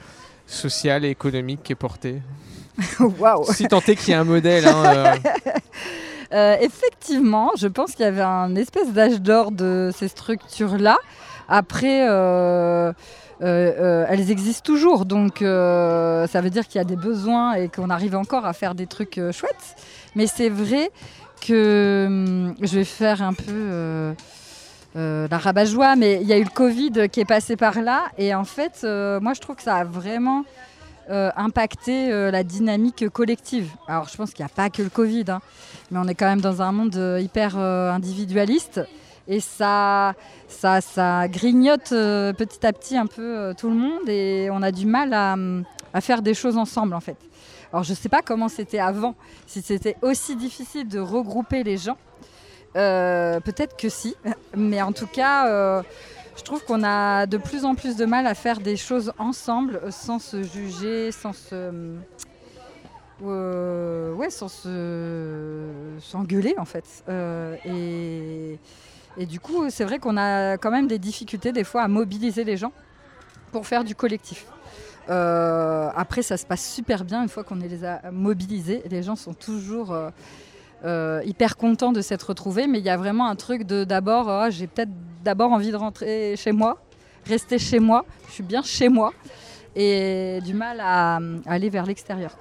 social 0.46 1.06
et 1.06 1.10
économique 1.10 1.64
qui 1.64 1.72
est 1.72 1.76
porté? 1.76 2.22
Waouh! 3.00 3.46
Si 3.52 3.68
tant 3.68 3.82
est 3.82 3.96
qu'il 3.96 4.10
y 4.10 4.14
a 4.14 4.22
un 4.22 4.24
modèle. 4.24 4.66
hein, 4.68 5.16
effectivement, 6.62 7.52
je 7.58 7.68
pense 7.68 7.94
qu'il 7.94 8.06
y 8.06 8.08
avait 8.08 8.22
un 8.22 8.56
espèce 8.56 8.94
d'âge 8.94 9.20
d'or 9.20 9.52
de 9.52 9.90
ces 9.96 10.08
structures-là. 10.08 10.98
Après, 11.50 12.08
euh, 12.08 12.92
euh, 12.92 12.94
euh, 13.42 14.06
elles 14.08 14.30
existent 14.30 14.64
toujours, 14.64 15.06
donc 15.06 15.40
ça 15.40 16.42
veut 16.42 16.52
dire 16.52 16.68
qu'il 16.68 16.78
y 16.78 16.82
a 16.82 16.86
des 16.86 16.96
besoins 16.96 17.54
et 17.54 17.70
qu'on 17.70 17.90
arrive 17.90 18.16
encore 18.16 18.46
à 18.46 18.54
faire 18.54 18.76
des 18.76 18.86
trucs 18.86 19.20
chouettes. 19.32 19.76
Mais 20.16 20.28
c'est 20.28 20.50
vrai 20.50 20.92
que 21.46 22.06
hum, 22.08 22.56
je 22.62 22.76
vais 22.76 22.84
faire 22.84 23.24
un 23.24 23.34
peu 23.34 24.14
la 24.96 25.38
rabat-joie, 25.38 25.96
mais 25.96 26.20
il 26.22 26.28
y 26.28 26.34
a 26.34 26.38
eu 26.38 26.44
le 26.44 26.50
Covid 26.50 27.10
qui 27.12 27.20
est 27.20 27.26
passé 27.26 27.56
par 27.56 27.82
là, 27.82 28.04
et 28.20 28.36
en 28.36 28.46
fait, 28.46 28.84
moi 28.84 29.34
je 29.34 29.42
trouve 29.42 29.56
que 29.56 29.64
ça 29.64 29.78
a 29.78 29.84
vraiment 29.84 30.46
euh, 31.10 31.32
la 32.32 32.44
dynamique 32.44 33.10
collective. 33.10 33.72
Alors 33.88 34.08
je 34.08 34.16
pense 34.16 34.34
qu'il 34.34 34.46
n'y 34.46 34.52
a 34.52 34.54
pas 34.54 34.70
que 34.70 34.84
le 34.84 34.92
Covid, 34.92 35.26
hein, 35.30 35.42
mais 35.90 35.98
on 35.98 36.08
est 36.08 36.14
quand 36.14 36.28
même 36.28 36.42
dans 36.42 36.62
un 36.62 36.72
monde 36.72 37.18
hyper 37.20 37.58
individualiste 37.58 38.82
et 39.30 39.40
ça, 39.40 40.14
ça, 40.48 40.82
ça 40.82 41.28
grignote 41.30 41.92
euh, 41.94 42.34
petit 42.34 42.66
à 42.66 42.74
petit 42.74 42.98
un 42.98 43.06
peu 43.06 43.22
euh, 43.38 43.54
tout 43.54 43.70
le 43.70 43.76
monde 43.76 44.10
et 44.10 44.50
on 44.52 44.62
a 44.64 44.72
du 44.72 44.86
mal 44.86 45.14
à, 45.14 45.38
à 45.94 46.02
faire 46.02 46.22
des 46.22 46.34
choses 46.34 46.58
ensemble 46.58 46.96
en 46.96 47.00
fait. 47.00 47.16
Alors 47.72 47.84
je 47.84 47.92
ne 47.92 47.96
sais 47.96 48.10
pas 48.10 48.24
comment 48.24 48.50
c'était 48.50 48.80
avant, 48.80 49.14
si 49.46 49.62
c'était 49.62 49.96
aussi 50.02 50.36
difficile 50.36 50.88
de 50.88 51.00
regrouper 51.00 51.64
les 51.64 51.78
gens. 51.78 51.98
Euh, 52.76 53.40
Peut-être 53.40 53.78
que 53.78 53.88
si, 53.88 54.16
mais 54.58 54.82
en 54.82 54.92
tout 54.92 55.08
cas, 55.08 55.84
je 56.36 56.44
trouve 56.44 56.64
qu'on 56.66 56.84
a 56.84 57.28
de 57.28 57.38
plus 57.38 57.66
en 57.66 57.76
plus 57.76 57.96
de 57.96 58.06
mal 58.06 58.26
à 58.26 58.34
faire 58.34 58.60
des 58.60 58.78
choses 58.78 59.14
ensemble 59.20 59.80
sans 59.92 60.18
se 60.18 60.42
juger, 60.42 61.12
sans 61.12 61.34
se. 61.34 61.72
euh, 63.24 64.14
ouais, 64.14 64.30
sans 64.30 64.48
se. 64.48 65.68
s'engueuler 66.00 66.56
en 66.58 66.66
fait. 66.66 66.86
Et, 67.66 68.58
et 69.18 69.26
du 69.26 69.40
coup, 69.40 69.70
c'est 69.70 69.84
vrai 69.84 70.00
qu'on 70.00 70.18
a 70.18 70.58
quand 70.58 70.72
même 70.72 70.88
des 70.88 71.00
difficultés 71.00 71.52
des 71.52 71.64
fois 71.64 71.84
à 71.84 71.88
mobiliser 71.88 72.44
les 72.44 72.58
gens 72.58 72.72
pour 73.52 73.66
faire 73.66 73.84
du 73.84 73.96
collectif. 73.96 74.46
Euh, 75.10 75.90
après, 75.96 76.22
ça 76.22 76.38
se 76.38 76.46
passe 76.46 76.74
super 76.74 77.04
bien 77.04 77.24
une 77.24 77.30
fois 77.30 77.44
qu'on 77.44 77.56
les 77.56 77.84
a 77.84 78.12
mobilisés. 78.12 78.84
Les 78.90 79.02
gens 79.02 79.16
sont 79.16 79.34
toujours 79.34 79.92
euh, 79.92 80.10
euh, 80.86 81.22
hyper 81.26 81.58
contents 81.58 81.92
de 81.92 82.02
s'être 82.02 82.30
retrouvés, 82.30 82.68
mais 82.68 82.80
il 82.80 82.86
y 82.86 82.90
a 82.90 82.98
vraiment 82.98 83.28
un 83.28 83.36
truc 83.36 83.64
de 83.64 83.84
d'abord, 83.84 84.30
ah, 84.30 84.50
j'ai 84.50 84.68
peut-être 84.68 84.92
d'abord 85.24 85.52
envie 85.52 85.72
de 85.72 85.76
rentrer 85.76 86.36
chez 86.38 86.52
moi, 86.52 86.78
rester 87.26 87.58
chez 87.58 87.80
moi, 87.80 88.06
je 88.28 88.34
suis 88.34 88.44
bien 88.44 88.62
chez 88.62 88.88
moi, 88.88 89.14
et 89.76 90.40
du 90.46 90.54
mal 90.54 90.80
à, 90.80 91.20
aller 91.48 91.70
vers 91.70 91.86
l'extérieur. 91.86 92.38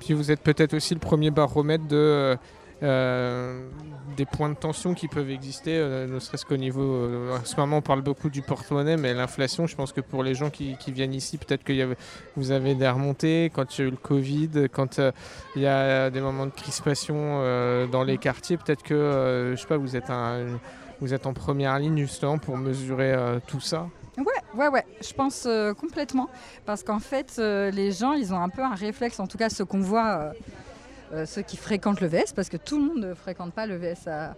Puis 0.00 0.12
vous 0.12 0.30
êtes 0.30 0.40
peut-être 0.40 0.74
aussi 0.74 0.92
le 0.92 1.00
premier 1.00 1.30
baromètre 1.30 1.86
de, 1.86 2.36
des 2.80 4.26
points 4.26 4.50
de 4.50 4.54
tension 4.54 4.94
qui 4.94 5.08
peuvent 5.08 5.30
exister, 5.30 5.76
euh, 5.76 6.06
ne 6.06 6.18
serait-ce 6.18 6.44
qu'au 6.44 6.56
niveau... 6.56 6.82
euh, 6.82 7.36
en 7.36 7.44
ce 7.44 7.56
moment, 7.56 7.78
on 7.78 7.82
parle 7.82 8.02
beaucoup 8.02 8.30
du 8.30 8.42
porte-monnaie, 8.42 8.96
mais 8.96 9.14
l'inflation, 9.14 9.66
je 9.66 9.76
pense 9.76 9.92
que 9.92 10.00
pour 10.00 10.22
les 10.22 10.34
gens 10.34 10.50
qui, 10.50 10.76
viennent 10.88 11.14
ici, 11.14 11.38
peut-être 11.38 11.64
que 11.64 11.96
vous 12.36 12.50
avez 12.50 12.74
des 12.74 12.88
remontées, 12.88 13.50
quand 13.54 13.76
il 13.76 13.80
y 13.80 13.84
a 13.84 13.88
eu 13.88 13.90
le 13.90 13.96
Covid, 13.96 14.68
quand 14.72 14.98
euh, 14.98 15.12
il 15.56 15.62
y 15.62 15.66
a 15.66 16.10
des 16.10 16.20
moments 16.20 16.46
de 16.46 16.52
crispation 16.52 17.14
euh, 17.16 17.86
dans 17.86 18.04
les 18.04 18.18
quartiers, 18.18 18.56
peut-être 18.56 18.82
que, 18.82 18.94
euh, 18.94 19.56
je 19.56 19.60
sais 19.60 19.66
pas, 19.66 19.76
vous 19.76 19.96
êtes, 19.96 21.26
en 21.26 21.32
première 21.32 21.78
ligne 21.78 21.98
justement 21.98 22.38
pour 22.38 22.56
mesurer 22.56 23.12
euh, 23.12 23.38
tout 23.46 23.60
ça. 23.60 23.88
Ouais, 24.16 24.24
ouais, 24.54 24.68
ouais, 24.68 24.84
je 25.00 25.12
pense 25.12 25.44
euh, 25.46 25.74
complètement. 25.74 26.28
Parce 26.66 26.84
qu'en 26.84 27.00
fait, 27.00 27.36
euh, 27.38 27.70
les 27.70 27.90
gens, 27.90 28.12
ils 28.12 28.32
ont 28.32 28.40
un 28.40 28.48
peu 28.48 28.62
un 28.62 28.74
réflexe, 28.74 29.18
en 29.18 29.26
tout 29.26 29.38
cas 29.38 29.48
ceux 29.48 29.64
qu'on 29.64 29.80
voit, 29.80 30.06
euh, 30.06 30.30
euh, 30.30 30.32
ceux 31.26 31.42
qui 31.42 31.56
fréquentent 31.56 32.00
le 32.00 32.08
VS, 32.08 32.32
parce 32.34 32.48
que 32.48 32.56
tout 32.56 32.78
le 32.78 32.84
monde 32.86 32.98
ne 32.98 33.14
fréquente 33.14 33.52
pas 33.52 33.66
le 33.66 33.76
VS 33.76 34.08
à, 34.08 34.34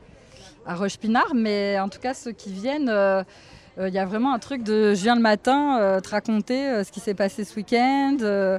à 0.67 0.75
Roche-Pinard, 0.75 1.35
mais 1.35 1.79
en 1.81 1.89
tout 1.89 2.01
cas 2.01 2.15
ceux 2.15 2.33
qui 2.33 2.53
viennent, 2.53 2.89
euh, 2.89 3.23
euh, 3.79 3.89
il 3.89 3.95
y 3.95 3.99
a 3.99 4.05
vraiment 4.05 4.33
un 4.35 4.39
truc 4.39 4.63
de 4.63 4.95
je 4.95 5.03
viens 5.03 5.15
le 5.17 5.21
matin 5.23 5.79
euh, 5.81 6.01
te 6.01 6.09
raconter 6.11 6.69
euh, 6.69 6.85
ce 6.85 6.93
qui 6.93 7.01
s'est 7.01 7.15
passé 7.15 7.45
ce 7.45 7.55
week-end, 7.57 8.17
euh, 8.23 8.59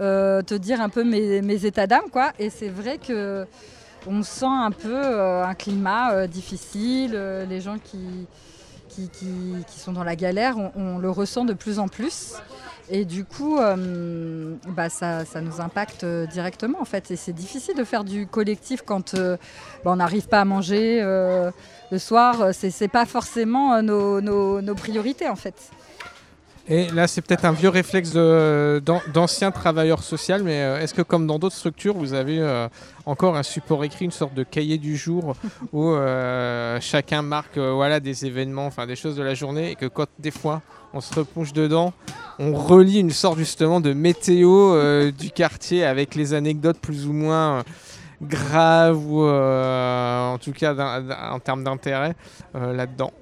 euh, 0.00 0.42
te 0.42 0.54
dire 0.54 0.80
un 0.80 0.88
peu 0.88 1.04
mes, 1.04 1.64
états 1.64 1.86
d'âme, 1.86 2.10
quoi. 2.10 2.32
Et 2.38 2.50
c'est 2.50 2.68
vrai 2.68 2.98
que 2.98 3.46
on 4.06 4.22
sent 4.22 4.44
un 4.46 4.70
peu 4.70 4.94
euh, 4.94 5.44
un 5.44 5.54
climat 5.54 6.12
euh, 6.12 6.26
difficile, 6.26 7.12
euh, 7.14 7.44
les 7.46 7.60
gens 7.60 7.78
qui, 7.78 8.26
qui, 8.88 9.08
qui- 9.08 9.78
sont 9.78 9.92
dans 9.92 10.04
la 10.04 10.16
galère, 10.16 10.56
on 10.76 10.98
le 10.98 11.10
ressent 11.10 11.44
de 11.44 11.52
plus 11.54 11.78
en 11.78 11.88
plus. 11.88 12.34
Et 12.88 13.04
du 13.04 13.24
coup, 13.24 13.58
euh, 13.58 14.54
bah, 14.68 14.88
ça, 14.88 15.24
ça 15.24 15.40
nous 15.40 15.60
impacte 15.60 16.04
euh, 16.04 16.26
directement 16.26 16.80
en 16.80 16.84
fait. 16.84 17.10
Et 17.10 17.16
c'est 17.16 17.32
difficile 17.32 17.74
de 17.74 17.82
faire 17.84 18.04
du 18.04 18.26
collectif 18.28 18.82
quand 18.86 19.14
euh, 19.14 19.36
bah, 19.84 19.90
on 19.92 19.96
n'arrive 19.96 20.28
pas 20.28 20.40
à 20.40 20.44
manger 20.44 21.00
le 21.02 21.98
soir. 21.98 22.48
C'est 22.52 22.70
c'est 22.70 22.88
pas 22.88 23.04
forcément 23.06 23.82
nos, 23.82 24.20
nos- 24.20 24.74
priorités 24.76 25.28
en 25.28 25.34
fait. 25.36 25.54
Et 26.68 26.88
là, 26.90 27.06
c'est 27.06 27.22
peut-être 27.22 27.44
un 27.44 27.52
vieux 27.52 27.68
réflexe 27.68 28.10
de- 28.12 28.82
d'an- 28.84 29.02
d'anciens 29.14 29.52
travailleurs 29.52 30.02
sociaux, 30.02 30.38
mais 30.42 30.58
est-ce 30.82 30.94
que 30.94 31.02
comme 31.02 31.26
dans 31.26 31.38
d'autres 31.38 31.54
structures, 31.56 31.94
vous 31.94 32.12
avez 32.12 32.40
encore 33.04 33.36
un 33.36 33.44
support 33.44 33.82
écrit, 33.84 34.04
une 34.04 34.10
sorte 34.10 34.34
de 34.34 34.42
cahier 34.42 34.76
du 34.78 34.96
jour 34.96 35.34
où 35.72 35.94
chacun 36.80 37.22
marque 37.22 37.58
voilà, 37.58 37.98
des 38.00 38.26
événements, 38.26 38.66
enfin 38.66 38.86
des 38.86 38.96
choses 38.96 39.16
de 39.16 39.22
la 39.22 39.34
journée, 39.34 39.72
et 39.72 39.74
que 39.76 39.86
quand 39.86 40.06
des 40.18 40.32
fois 40.32 40.60
on 40.92 41.00
se 41.00 41.14
replonge 41.14 41.52
dedans, 41.52 41.92
on 42.38 42.54
relit 42.54 43.00
une 43.00 43.10
sorte 43.10 43.38
justement 43.38 43.80
de 43.80 43.92
météo 43.92 44.74
euh, 44.74 45.10
du 45.10 45.30
quartier 45.30 45.84
avec 45.84 46.14
les 46.14 46.34
anecdotes 46.34 46.78
plus 46.78 47.06
ou 47.06 47.12
moins 47.12 47.58
euh, 47.58 47.62
graves 48.22 49.04
ou 49.06 49.24
euh, 49.24 50.32
en 50.32 50.38
tout 50.38 50.52
cas 50.52 50.74
en 51.30 51.38
termes 51.40 51.64
d'intérêt 51.64 52.14
là-dedans. 52.54 53.12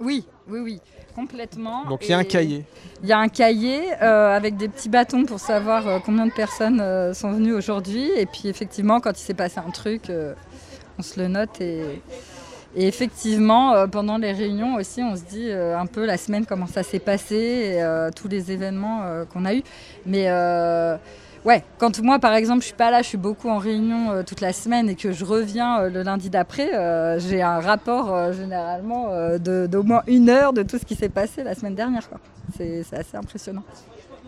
Oui, 0.00 0.26
oui, 0.48 0.60
oui, 0.60 0.80
complètement. 1.14 1.84
Donc 1.86 2.04
il 2.04 2.10
y 2.10 2.12
a 2.12 2.18
un 2.18 2.24
cahier. 2.24 2.64
Il 3.02 3.08
y 3.08 3.12
a 3.12 3.18
un 3.18 3.28
cahier 3.28 3.92
euh, 4.02 4.36
avec 4.36 4.56
des 4.56 4.68
petits 4.68 4.88
bâtons 4.88 5.24
pour 5.24 5.40
savoir 5.40 5.86
euh, 5.86 5.98
combien 6.04 6.26
de 6.26 6.32
personnes 6.32 6.80
euh, 6.80 7.14
sont 7.14 7.32
venues 7.32 7.54
aujourd'hui. 7.54 8.10
Et 8.16 8.26
puis 8.26 8.48
effectivement, 8.48 9.00
quand 9.00 9.12
il 9.12 9.22
s'est 9.22 9.34
passé 9.34 9.60
un 9.64 9.70
truc, 9.70 10.10
on 10.98 11.02
se 11.02 11.20
le 11.20 11.28
note. 11.28 11.60
Et, 11.60 12.02
et 12.76 12.88
effectivement, 12.88 13.74
euh, 13.74 13.86
pendant 13.86 14.18
les 14.18 14.32
réunions 14.32 14.74
aussi, 14.76 15.02
on 15.02 15.16
se 15.16 15.22
dit 15.22 15.48
euh, 15.48 15.78
un 15.78 15.86
peu 15.86 16.04
la 16.04 16.16
semaine 16.16 16.44
comment 16.44 16.66
ça 16.66 16.82
s'est 16.82 16.98
passé, 16.98 17.36
et, 17.36 17.82
euh, 17.82 18.10
tous 18.14 18.28
les 18.28 18.50
événements 18.50 19.02
qu'on 19.32 19.44
a 19.44 19.54
eus. 19.54 19.62
Mais 20.06 20.28
ouais, 21.44 21.62
quand 21.78 22.00
moi 22.02 22.18
par 22.18 22.34
exemple 22.34 22.60
je 22.60 22.66
suis 22.66 22.74
pas 22.74 22.90
là, 22.90 23.02
je 23.02 23.08
suis 23.08 23.18
beaucoup 23.18 23.48
en 23.48 23.58
réunion 23.58 24.22
toute 24.24 24.40
la 24.40 24.52
semaine 24.52 24.88
et 24.88 24.94
que 24.94 25.12
je 25.12 25.24
reviens 25.24 25.88
le 25.88 26.02
lundi 26.02 26.30
d'après, 26.30 26.70
j'ai 27.20 27.42
un 27.42 27.60
rapport 27.60 28.32
généralement 28.32 29.10
d'au 29.38 29.82
moins 29.82 30.02
une 30.06 30.30
heure 30.30 30.52
de 30.52 30.62
tout 30.62 30.78
ce 30.78 30.84
qui 30.84 30.94
s'est 30.94 31.08
passé 31.08 31.42
la 31.44 31.54
semaine 31.54 31.74
dernière. 31.74 32.08
C'est 32.56 32.82
c'est 32.82 32.96
assez 32.96 33.16
impressionnant. 33.16 33.64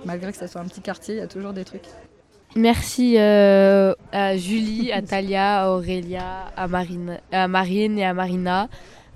Malgré 0.05 0.31
que 0.31 0.39
ça 0.39 0.47
soit 0.47 0.61
un 0.61 0.67
petit 0.67 0.81
quartier, 0.81 1.17
il 1.17 1.19
y 1.19 1.23
a 1.23 1.27
toujours 1.27 1.53
des 1.53 1.65
trucs. 1.65 1.89
Merci 2.57 3.17
euh, 3.19 3.93
à 4.13 4.39
Julie, 4.39 4.91
à 4.91 5.03
Talia, 5.03 5.65
à 5.65 5.71
Aurélia, 5.71 6.47
à 6.57 6.67
Marine, 6.67 7.19
et 7.31 8.05
à 8.05 8.15
Marina 8.15 8.69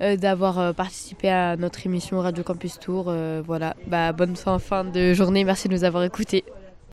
euh, 0.03 0.17
d'avoir 0.17 0.59
euh, 0.59 0.73
participé 0.75 1.31
à 1.31 1.57
notre 1.57 1.87
émission 1.87 2.21
Radio 2.21 2.45
Campus 2.45 2.79
Tour. 2.79 3.11
Voilà, 3.47 3.77
bah, 3.87 4.13
bonne 4.13 4.37
fin 4.37 4.85
de 4.85 5.15
journée. 5.15 5.45
Merci 5.45 5.69
de 5.69 5.73
nous 5.73 5.85
avoir 5.85 6.05
écoutés. 6.05 6.45